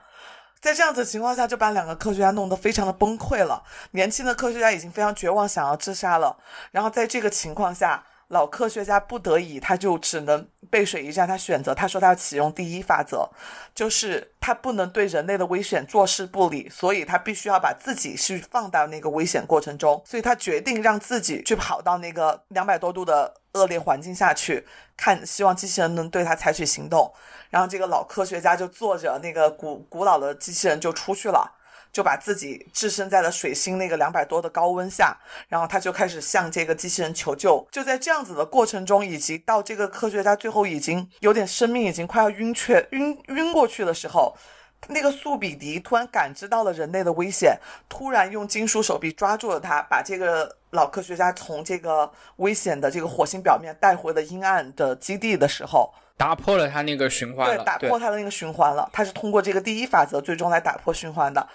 [0.60, 3.64] 在这样子的情况下，就把两个科学家弄得非常的崩溃了。
[3.92, 6.38] 年轻的科学家已经非常绝望，想要自杀了。
[6.72, 11.28] 然后在这个情况下，老科学家不得已，他就只能背水一战。
[11.28, 13.30] 他选择，他说他要启用第一法则，
[13.74, 20.02] 就是他不能对人类的危险坐视不理，所以他必须要把自己去放到那个危险过程中。
[20.06, 24.66] 所以他决定让自己去跑到那个两百多度的恶劣环境下去，
[24.98, 27.14] 看希望机器人能对他采取行动。
[27.50, 31.50] 然后这个老科学家就坐着那个古古老的机器人就出去了，
[31.92, 35.18] 就把自己置身在了水星那个两百多的高温下，
[35.48, 37.68] 然后他就开始向这个机器人求救。
[37.72, 44.36] 就在这样子的过程中，以及到这个科学家最后已经有点生命已经快要晕厥晕晕过去的时候，
[44.90, 47.58] 那个苏比迪突然感知到了人类的危险，
[47.90, 55.92] 突然用金属手臂抓住了他，把这个老科学家从这个危险的这个火星表面带回了阴暗的基地的时候。
[56.16, 58.90] 打破了他那个循环了，对，打破他的那个循环了。
[58.92, 61.48] 他是通过这个第一法则最终来打破循环的，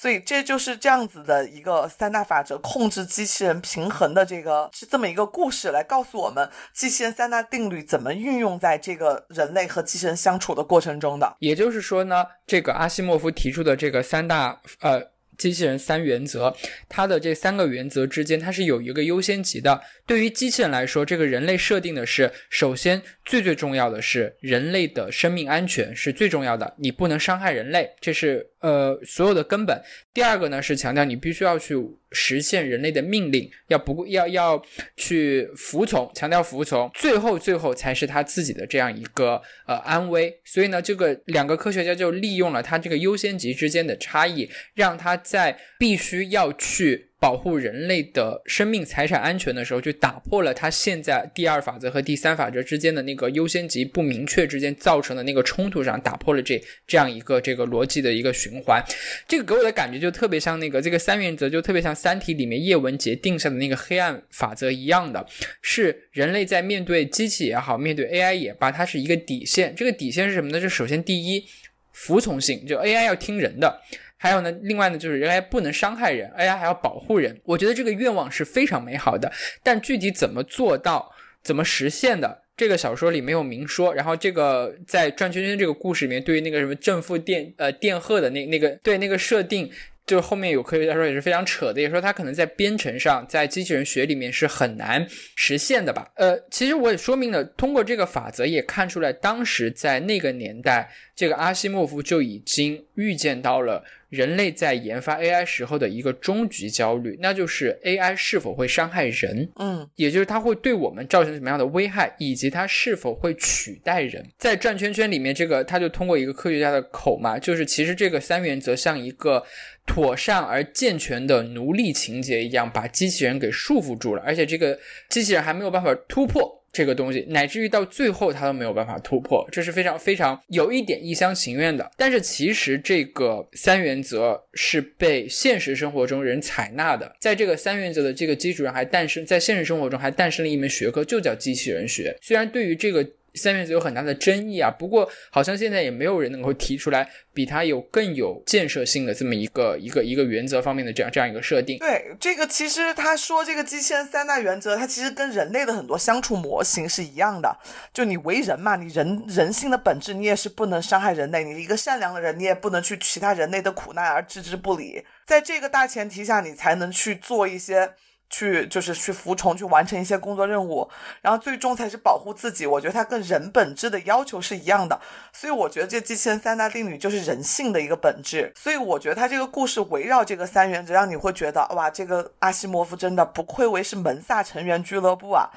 [0.00, 11.36] 所以这就是这样子的一个三大法则控制机器人平衡的这个是这么一个故事，来告诉我们机器人三大定律怎么运用在这个人类和机器人相处的过程中的。
[11.40, 15.02] 也就是说呢，这个阿西莫夫提出的这个三大呃
[15.36, 16.54] 机器人三原则，
[16.88, 19.80] 它的这三个原则之间它是有一个优先级的。
[20.06, 29.80] 对于机器人来说，这个人类设定的是，首先最最重要的是人类的生命安全是最重要的，你不能伤害人类，这是呃所有的根本。
[30.12, 31.74] 第二个呢是强调你必须要去
[32.10, 34.60] 实现人类的命令，要不要要
[34.96, 36.90] 去服从，强调服从。
[36.94, 40.40] 最后最后才是他自己的这样一个呃安危。
[40.44, 58.80] 所以呢，这个两个科学家就利用了他这个优先级之间的差异，让他在必须要去保护人类的生命财产安全的时候，就打破了它现在第二法则和第三法则之间的那个优先级不明确之间造成的那个冲突上，打破了这这样一个这个逻辑的一个循环。
[59.26, 65.26] 这个给我的感觉就特别像那个这个三原则，就特别像《三体》里面叶文洁定下的那个黑暗法则一样的，
[65.60, 69.74] 是人类在面对机器也好，面对 AI 也罢，它是一个底线。
[69.74, 70.60] 这个底线是什么呢？
[70.60, 71.44] 就首先第一，
[71.90, 73.82] 服从性，就 AI 要听人的。
[74.18, 77.40] 还有呢，另外呢，就是人还不能伤害人，AI 还要保护人。
[77.44, 81.10] 我觉得这个愿望是非常美好的，但具体怎么做到、
[81.42, 83.94] 怎么实现的，这个小说里没有明说。
[83.94, 89.70] 然后这个在转圈圈这个故事里面，对于那个什么正负电呃电荷的那那个对那个设定。
[90.08, 95.06] 就是后面有科学家说也是非常扯的，也说它可能在编程上，在机器人学里面是很难
[95.36, 96.10] 实现的吧。
[96.16, 114.24] 呃，其实我也说明了，通过这个法则也看出来，当时在那个年代，这个阿西莫夫就已经预见到了人类在研发 AI 时候的一个终极焦虑，那就是 AI 是否会伤害人，嗯，也就是它会对我们造成什么样的危害，以及它是否会取代人。
[114.38, 119.44] 在转圈圈里面，这个他就通过一个科学家的口嘛，就是其实这个三原则像一个。
[119.88, 131.90] 妥善而健全的奴隶情节一样，把机器人给束缚住了，而且这个机器人还没有办法突破这个东西，乃至于到最后他都没有办法突破，这是非常非常有一点一厢情愿的。
[131.96, 142.16] 但是其实这个三原则是被现实生活中人采纳的，在这个三原则的这个基础上，还诞生在现实生活中还诞生了一门学科，就叫机器人学。
[142.22, 143.08] 虽然对于这个。
[143.34, 151.78] 三原则有很大的争议啊，不过好像现在也没有人能够提出来比它有更有建设性的这么一个一个一个原则方面的这样这样一个设定。
[151.78, 157.56] 对，这个其实他说这个机器人三大原则，它其实跟人类的很多相处模型是一样的。
[157.92, 161.44] 就你为人嘛，你人人性的本质，你也是不能伤害人类。
[161.44, 165.04] 你一个善良的人，你也不能去其他人类的苦难而置之不理。
[165.26, 167.92] 在这个大前提下，你才能去做一些。
[168.30, 170.88] 去就是去服从，去完成一些工作任务，
[171.22, 172.66] 然后最终才是保护自己。
[172.66, 175.00] 我觉得它跟人本质的要求是一样的，
[175.32, 178.52] 所以我觉得这机器人三大定律就是人性的一个本质。
[178.54, 185.50] 所以我觉得它这个故事围绕这个三原则，让你会觉得哇，这个阿西莫夫真的不愧为是门萨成员俱乐部啊，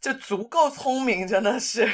[0.00, 1.90] 就足够聪明，真的是。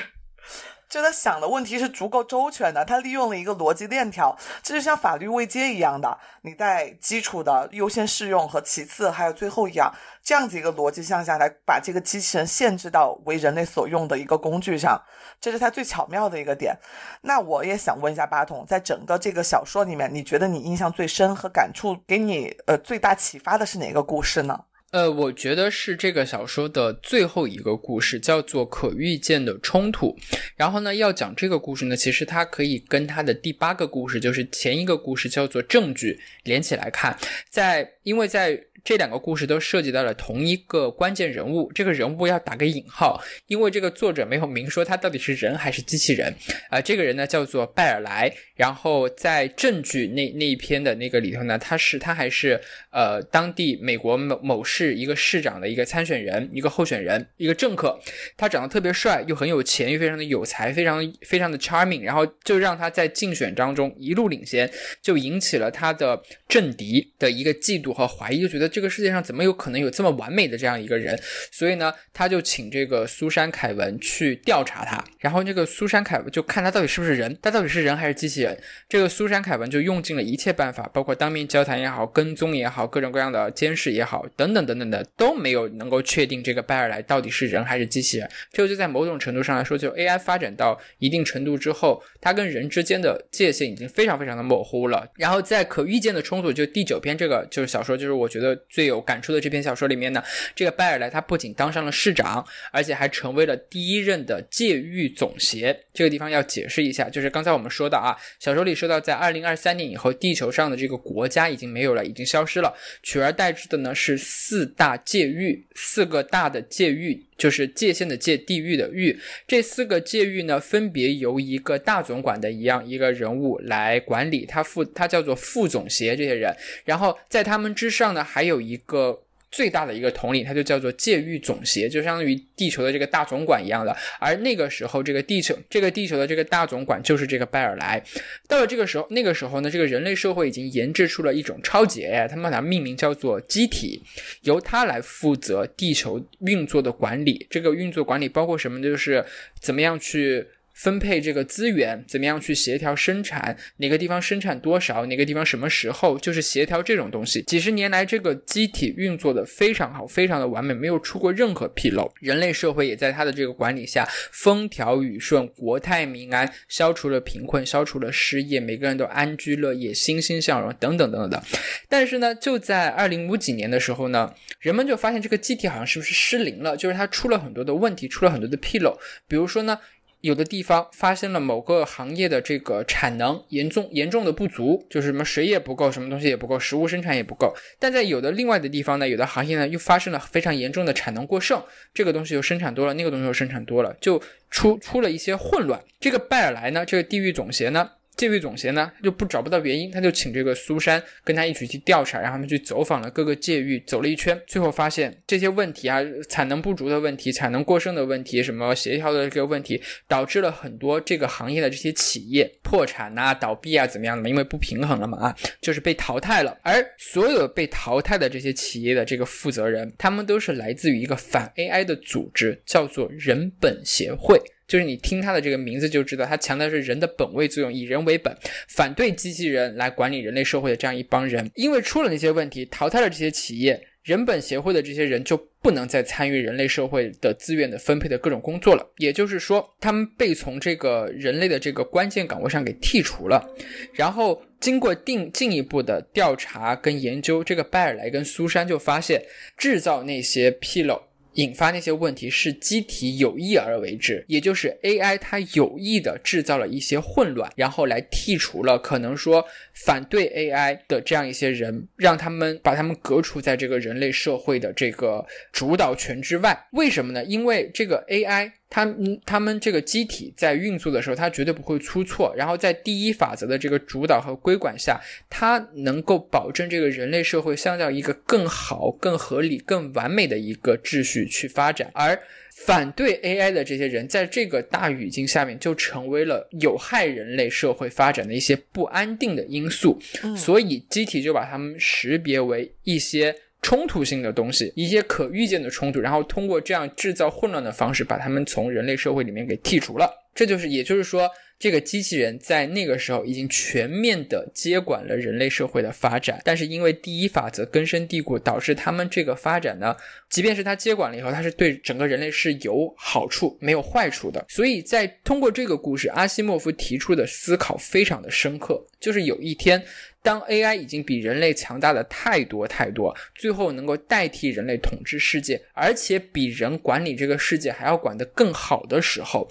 [0.91, 15.01] 就他想的问题是足够周全的，他利用了一个逻辑链条，这就像法律位阶一样的，你在基础的优先适用和其次还有最后一样，这样子一个逻辑向下来把这个机器人限制到为人类所用的一个工具上，
[15.41, 16.77] 这是他最巧妙的一个点。
[17.21, 24.65] 那我也想问一下八筒，在整个这个小说里面，你觉得你印象最深和感触给你呃最大启发的是哪个故事呢？
[24.91, 30.17] 呃，我觉得是这个小说的最后一个故事，叫做《可预见的冲突》。
[30.57, 37.17] 然后呢，要讲这个故事呢，其实它可以跟它的第八个故事，就是前一个故事叫做《证据》连起来看。
[37.49, 38.61] 在，因为在。
[38.83, 46.35] 这两个故事都涉及到了同一个关键人物，这个人物要打个引号，因为这个作者没有明说他到底是人还是机器人。
[46.71, 52.59] 啊，这个人呢叫做拜尔莱，然后在证据那那一篇的那个里头呢，他是他还是
[52.91, 58.01] 呃当地美国某某市一个市长的一个参选人，一个候选人，一个政客。
[58.37, 64.71] 他长得特别帅，又很有钱，又非常的有才，非常非常的 charming，然后就让他在竞选当中一路领先，
[65.03, 68.70] 就引起了他的政敌的一个嫉妒和怀疑，就觉得。
[68.71, 71.19] 这个世界上怎么有可能有这么完美的这样一个人？
[71.51, 75.03] 所以呢，他就请这个苏珊·凯文去调查他。
[75.19, 78.57] 然后这个苏珊·凯文就看他到底是不是人，他到底是人还是机器人。
[78.89, 88.31] 这个苏珊·凯文就用尽了一切办法，包括当面交谈也好，跟踪也好，各种各样的监视也好，等等等等的，都没有能够确定这个拜尔莱到底是人还是机器人。
[88.53, 95.07] 这个就在某种程度上来说，就 AI 发展到一定程度之后，它跟人之间的界限已经非常非常的模糊了。
[95.17, 98.60] 然后在可预见的冲突，就第九篇这个就是小说，就是我觉得。
[98.69, 100.23] 最有感触的这篇小说里面呢，
[100.55, 105.85] 这个拜尔莱他不仅当上了市长，而且还成为了第一任的戒狱总协。
[105.93, 117.25] 这个地方要解释一下，就是刚才我们说的啊，小说里说到，在二零二三年以后，地球上的这个国家已经没有了，已经消失了，取而代之的呢是四大界域，四个大的界域。
[117.41, 119.19] 就是界限的界，地域的域，
[119.49, 129.23] 这四个界域呢，分别由一个大总管的一样一个人物来管理，他副他叫做副总协这些人，然后在他们之上呢，还有一个。
[129.51, 133.97] 最大的一个统领，它就叫做界域总协，就相当于地球的这个大总管一样的。
[134.19, 138.03] 而那个时候，这个地球，这个地球的这个大总管就是这个拜尔莱。
[138.47, 144.01] 到了这个时候，那个时候呢，这个人类社会已经研制出了一种超级 AI，他们把它命名叫做机体，
[144.43, 147.47] 由它来负责地球运作的管理。
[147.51, 148.81] 这个运作管理包括什么？
[148.83, 149.25] 就是
[149.61, 150.47] 怎么样去。
[150.81, 157.43] 分配这个资源，怎么样去协调生产，哪个地方生产多少，哪个地方什么时候，就是协调这种东西。
[157.43, 162.11] 几十年来，这个机体运作的非常好，非常的完美，没有出过任何纰漏。
[162.21, 171.43] 人类社会也在它的这个管理下风调雨顺，国泰民安，消除了贫困，消除了失业，每个人都安居乐业，欣欣向荣，等等等等的。
[171.91, 178.99] 但是呢，就在二零五几年的时候呢，人们就发现这个机体好像是不是失灵了，就是它出了很多的问题，出了很多的纰漏。
[179.29, 179.79] 比如说呢，
[180.21, 187.55] 有的地方发现了某个行业的这个产能严重严重的不足，就是什么水也不够，什么东西也不够，食物生产也不够。
[187.79, 191.63] 但在有的另外的地方呢，有的行业呢又发生了非常严重的产能过剩，
[191.95, 195.83] 这个东西又生产多了，那个东西又生产多了，就出出了一些混乱。
[195.99, 197.91] 这个拜尔莱呢，这个地域总协呢。
[198.21, 214.29] 这位总协呢，就不找不到原因，他就请这个苏珊跟他一起去调查，让他们去走访了各个界域，走了一圈，最后发现这些问题啊，产能不足的问题，产能过剩的问题，什么协调的这个问题，导致了很多这个行业的这些企业破产啊、倒闭啊，怎么样的？
[214.29, 216.59] 因为不平衡了嘛，啊，就是被淘汰了。
[216.61, 224.39] 而所有被淘汰的这些企业的这个负责人，他们都是来自于一个反 AI 的组织，叫做人本协会。
[224.71, 228.33] 就是你听它的这个名字就知道，它强调是人的本位作用，以人为本，
[228.69, 231.51] 反对机器人来管理人类社会的这样一帮人。
[231.57, 238.89] 因为出了那些问题，淘汰了这些企业，人本协会的这些人就不能再参与人类社会的资源的分配的各种工作了。
[238.99, 243.45] 也就是说，他们被从这个人类的这个关键岗位上给剔除了。
[243.93, 249.21] 然后经过定进一步的调查跟研究，这个拜尔莱跟苏珊就发现，
[249.59, 251.10] 制造那些纰漏。
[251.35, 259.45] 引发那些问题是机体有意而为之，也就是 AI 它有意的制造了一些混乱，然后来剔除了可能说
[259.85, 266.67] 反对 AI 的这样一些人，让他们把他们隔除在这个人类社会的这个主导权之外。
[266.73, 267.25] 为什么呢？
[267.25, 268.53] 因为这个 AI。
[268.71, 272.33] 他嗯，他们这个机体在运作的时候，它绝对不会出错。
[272.37, 281.91] 然后在第一法则的这个主导和规管下，它能够保证这个人类社会向较一个更好、更合理、更完美的一个秩序去发展。
[281.93, 282.17] 而
[282.65, 290.01] 反对 AI 的这些人，在这个大语境下面，就成为了有害人类社会发展的一些不安定的因素。
[290.37, 293.35] 所以机体就把他们识别为一些。
[293.63, 300.11] 冲突性的东西，一些可预见的冲突，然后通过这样制造混乱的方式，把他们从人类社会里面给剔除了。
[300.35, 301.31] 这就是，也就是说。
[301.61, 309.95] 这个机器人在那个时候已经全面的接管了人类社会的发展，但是因为第一法则根深蒂固，导致他们这个发展呢，
[310.31, 314.43] 即便是他接管了以后，他是对整个人类是有好处没有坏处的。
[314.49, 319.85] 所以在通过这个故事，阿西莫夫提出的思考非常的深刻，就是有一天，
[320.23, 329.47] 当 AI 已经比人类强大的太多太多，最后能够代替人类统治世界，而且比人管理这个世界还要管得更好的时候，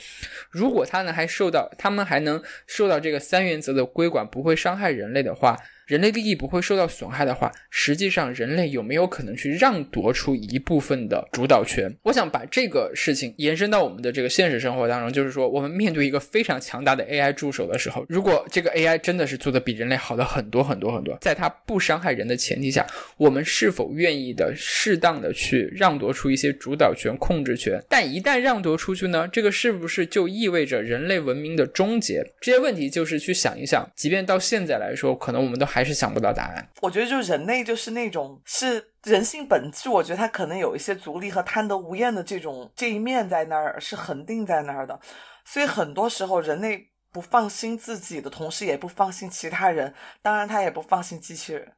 [0.50, 2.00] 如果他呢还受到他们。
[2.10, 5.56] 还能受到这个三原则的规管，不会伤害人类的话。
[5.90, 11.92] 人类利益不会受到损害的话，实际上人类有没有可能去让夺出一部分的主导权？
[12.04, 22.86] 我想把这个事情延伸到我们的这个现实生活当中，就是说，我们面对一个非常强大的 AI 助手的时候，如果这个 AI 真的是做的比人类好的很多很多很多，在它不伤害人的前提下，
[23.18, 27.84] 我们是否愿意的适当的去让夺出一些主导权、控制权？
[27.90, 32.24] 但一旦让夺出去呢，这个是不是就意味着人类文明的终结？
[32.40, 35.79] 这些问题就是去想一想，即便到现在来说，可能我们都还。
[35.80, 36.70] 还是想不到答案。
[36.82, 39.88] 我觉得，就人类就是那种是人性本质。
[39.88, 45.00] 我觉得他可能有一些逐利和贪得无厌的这种这一面在那儿，是恒定在那儿的。
[45.46, 49.94] 所以很多时候，人类不放心自己的同时，也不放心其他人。
[50.22, 51.72] 当然，他也不放心机器人。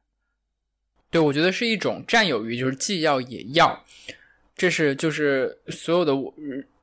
[1.08, 3.84] 对，我觉得是一种占有欲，就是既要也要。
[4.56, 6.12] 这是就是所有的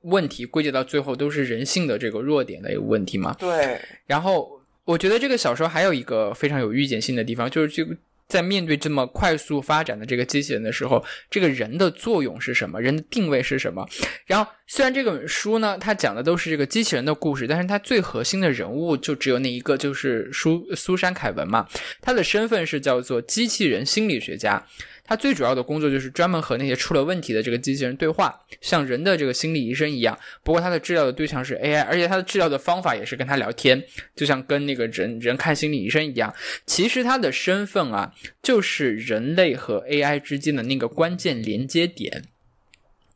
[0.03, 3.35] 问题归结到最后，都是人性的这个弱点的一个问题嘛。
[3.37, 3.77] 对。
[4.05, 4.57] 然后。
[4.89, 7.95] 我觉得这个小说还有一个非常有预见性的地方，就是这个
[8.27, 12.81] 在面对这么快速发展的这个机器人的时候，这个人的作用是什么？
[12.81, 13.87] 人的定位是什么？
[14.25, 21.67] 然后虽然这本书呢，它讲的都是这个机器人的故事，但是它最核心的人物就只有那一个，就是苏苏珊凯文嘛。
[22.01, 24.65] 他的身份是叫做机器人心理学家。
[25.09, 30.15] 它最主要的工作就是专门和那些出了问题的这个机器人对话，像人的这个心理医生一样。
[30.43, 33.83] 不过它的治疗的对象是 AI，而且它的治疗的方法也是跟他聊天，
[34.15, 36.31] 就像跟那个人人看心理医生一样。
[36.67, 38.13] 其实他的身份啊，
[38.43, 42.25] 就是人类和 AI 之间的那个关键连接点，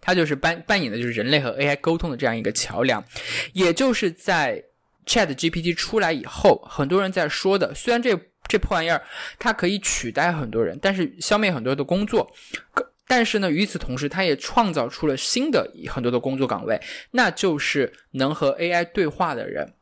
[0.01, 3.05] 它就是扮扮演的就是人类和 AI 沟通的这样一个桥梁。
[3.53, 4.63] 也就是在
[5.05, 8.19] Chat GPT 出来以后，很多人在说的，虽然这。
[8.47, 9.01] 这破玩意儿，
[9.39, 12.31] 它可以取代很多人，但是消灭很多的工作。
[13.05, 16.79] 但是呢，与此同时，它也创造出了新的很多的工作岗位，
[17.11, 19.73] 那就是能和 AI 对话的人。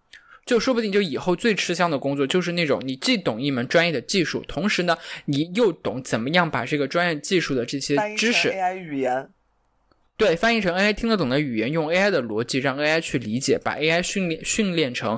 [0.43, 9.29] 就说不定，就以后最吃香的工作就是那种你既懂一门专业的技术，同时呢，你又懂怎么样把这个专业技术的这些知识 AI 语言，
[10.17, 15.17] 对，翻译成 AI 听得懂的语言，用 AI 的逻辑让 AI 去理解，把 AI 训练训练成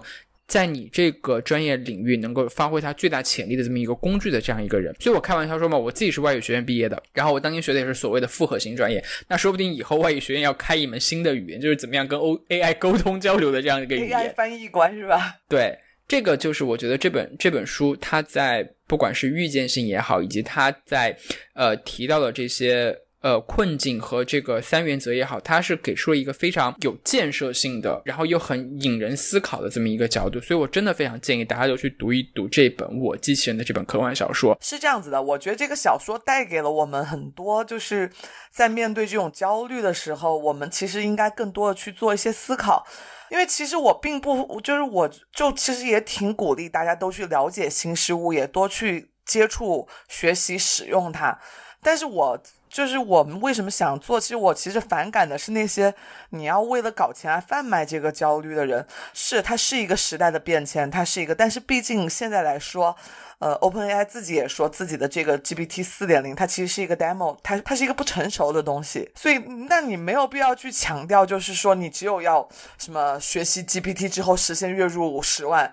[0.54, 4.94] 在你这个专业领域能够发挥它最大潜力的这么一个工具的这样一个人。
[5.00, 14.34] 所以我开玩笑说嘛，我自己是外语学院毕业的，然后我当年学的也是所谓的复合型专业，那说不定以后外语学院要开一门新的语言，就是怎么样跟 O AI 沟通交流的这样一个语 AI 言。
[14.36, 15.38] 翻译官是吧？
[15.50, 15.76] 对，
[16.08, 21.18] 这个就是我觉得这本这本书它在不管是预见性也好，以及它在
[21.56, 34.56] 呃提到的这些呃困境和这个三原则也好，它是给出了一个非常有建设性的，然后又很引人思考的这么一个角度，所以我真的非常建议大家都去读一读这本《我机器人》的这本科幻小说。
[34.62, 38.12] 是这样子的，我觉得这个小说带给了我们很多，就是
[38.52, 42.86] 在面对这种焦虑的时候，我们其实应该更多的去做一些思考。
[43.32, 51.40] 因为其实我并不，就是我就其实也挺鼓励大家都去了解新事物，也多去接触、学习、使用它。
[51.82, 52.40] 但是我
[52.74, 54.20] 就是我们为什么想做？
[54.20, 55.94] 其实我其实反感的是那些
[56.32, 58.84] 你要为了搞钱而贩卖这个焦虑的人。
[59.14, 62.96] 是，它是一个时代的变迁，它是一个，但是毕竟现在来说，
[63.38, 69.38] 呃，OpenAI 自己也说自己的这个 GPT 四点零，它其实是一个 demo，它它是一个不成熟的东西，所以
[69.70, 75.72] 那你没有必要去强调，就是说你只有要什么学习 GPT 之后实现月入十万。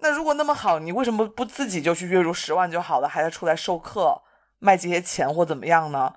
[0.00, 4.20] 那如果那么好，你为什么不自己就去月入十万就好了，还要出来授课
[4.60, 6.12] 卖这些钱或怎么样呢？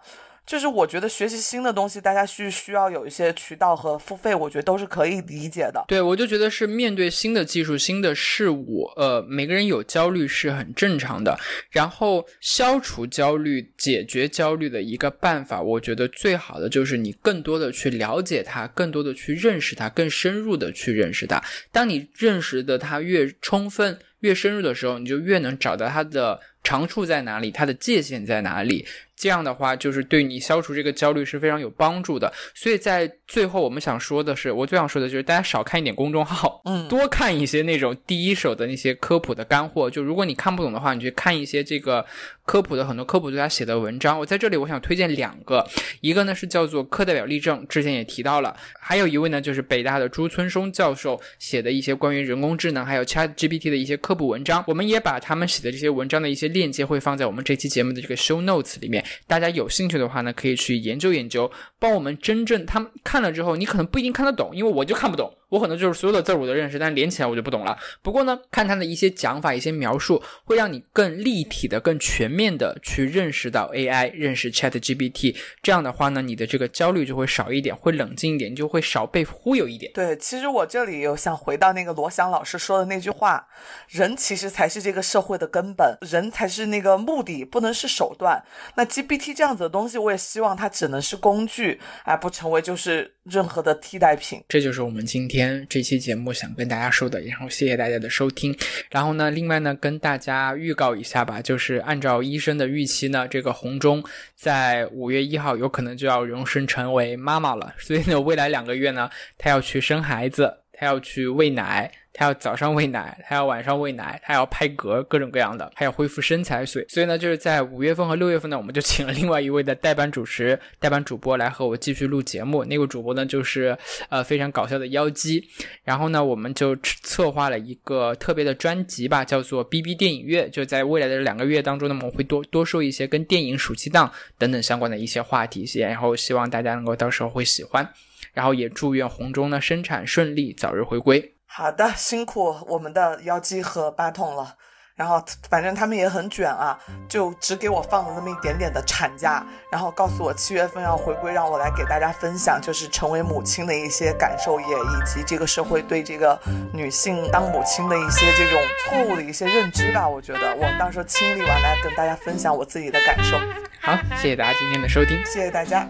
[0.45, 5.81] 就是我觉得学习新的东西，大家需需要有一些渠道和付费，我觉得都是可以理解的。
[5.87, 11.39] 对，我就觉得是面对新的技术、新的事物，呃，每个人有焦虑是很正常的。
[11.71, 21.41] 然后消除焦虑、解决焦虑的一个办法，我觉得最好的就是你更多的去了解它，更多的去认识它，更深入的去认识它。
[21.71, 28.85] 当你认识的它越充分、越深入的时候，你就越能找到它的长处在哪里，它的界限在哪里。
[29.23, 32.29] 这样的话，就是对你消除这个焦虑是非常有帮助的。
[32.53, 39.89] 所以在最后，我们想说的是，我最想说的就是，大家少看一点公众号，嗯多看一些那种第一手的那些科普的干货。
[39.89, 42.05] 就如果你看不懂的话，你去看一些这个
[42.43, 44.19] 科普的很多科普作家写的文章。
[44.19, 45.65] 我在这里我想推荐两个，
[46.01, 54.61] 一个呢是叫做课代表例证，之前也提到了，还有一位呢就是北大的朱村松教授写的一些关于人工智能还有 Chat GPT 的一些科普文章。
[54.67, 59.01] 我们也把他们写的这些文章的一些链接会放在我们这期节目的这个 show notes 里面。
[59.27, 67.77] 大家有兴趣的话呢，可以去研究研究，帮我们真正他们看了之后，你可能不一定看得懂，因为我就看不懂，我可能就是所有的字儿我都认识，但连起来我就不懂了。
[68.01, 75.35] 不过呢，看他的一些讲法、一些描述，会让你更立体的、更全面的去认识到 AI，认识 Chat GPT。
[75.61, 79.91] 这样的话呢，你的这个焦虑就会少一点，会冷静一点，你就会少被忽悠一点。
[79.93, 83.47] 对，其实我这里有想回到那个罗翔老师说的那句话：
[83.89, 88.43] 人其实才是这个社会的根本，人才是那个目的，不能是手段。
[88.75, 94.41] 那 GPT 这样子的东西，我也希望它只能是工具，而不成为就是任何的替代品。
[94.49, 98.55] 这就是我们今天这期节目想跟大家说的，然后谢谢大家的收听。
[98.89, 104.03] 然后呢，另外呢，跟大家预告一下吧，就是按照医生的预期呢，这个红中
[104.35, 111.91] 在五月一号有可能就要荣升成为妈妈了，所以呢，未来两个月呢，她要去生孩子，她要去喂奶。
[112.13, 116.85] 他要早上喂奶，他要晚上喂奶，他要拍嗝，各种各样的，还要恢复身材水。
[116.87, 122.63] 所以呢，就是在五月份和六月份呢，我们就请了另外一位的代班主持、代班主播来和我继续录节目。
[122.65, 123.77] 那个主播呢，就是
[124.09, 125.43] 呃非常搞笑的妖姬。
[125.83, 130.47] 然后呢，我们就策划了一个特别的专辑吧，叫做 “B B 电影月”。
[130.53, 137.87] 就在未来的两个月当中呢，我们会多多说一些跟电影、暑期档等等相关的一些话题，然后希望大家能够到时候会喜欢。
[138.33, 141.33] 然后也祝愿红中呢生产顺利，早日回归。
[141.55, 144.55] 好的，辛苦我们的妖姬和八筒了。
[144.95, 146.77] 然后反正他们也很卷啊，
[147.09, 156.39] 就只给我放了那么一点点的产假，然后告诉我七月份要回归，让我来给大家分享，就是成为母亲的一些感受，也以及这个社会对这个
[156.71, 160.07] 女性当母亲的一些这种错误的一些认知吧。
[160.07, 163.37] 我觉得我到时候亲历完来跟大家分享我自己的感受。
[163.81, 165.17] 好，谢谢大家今天的收听。
[165.25, 165.87] 谢谢大家。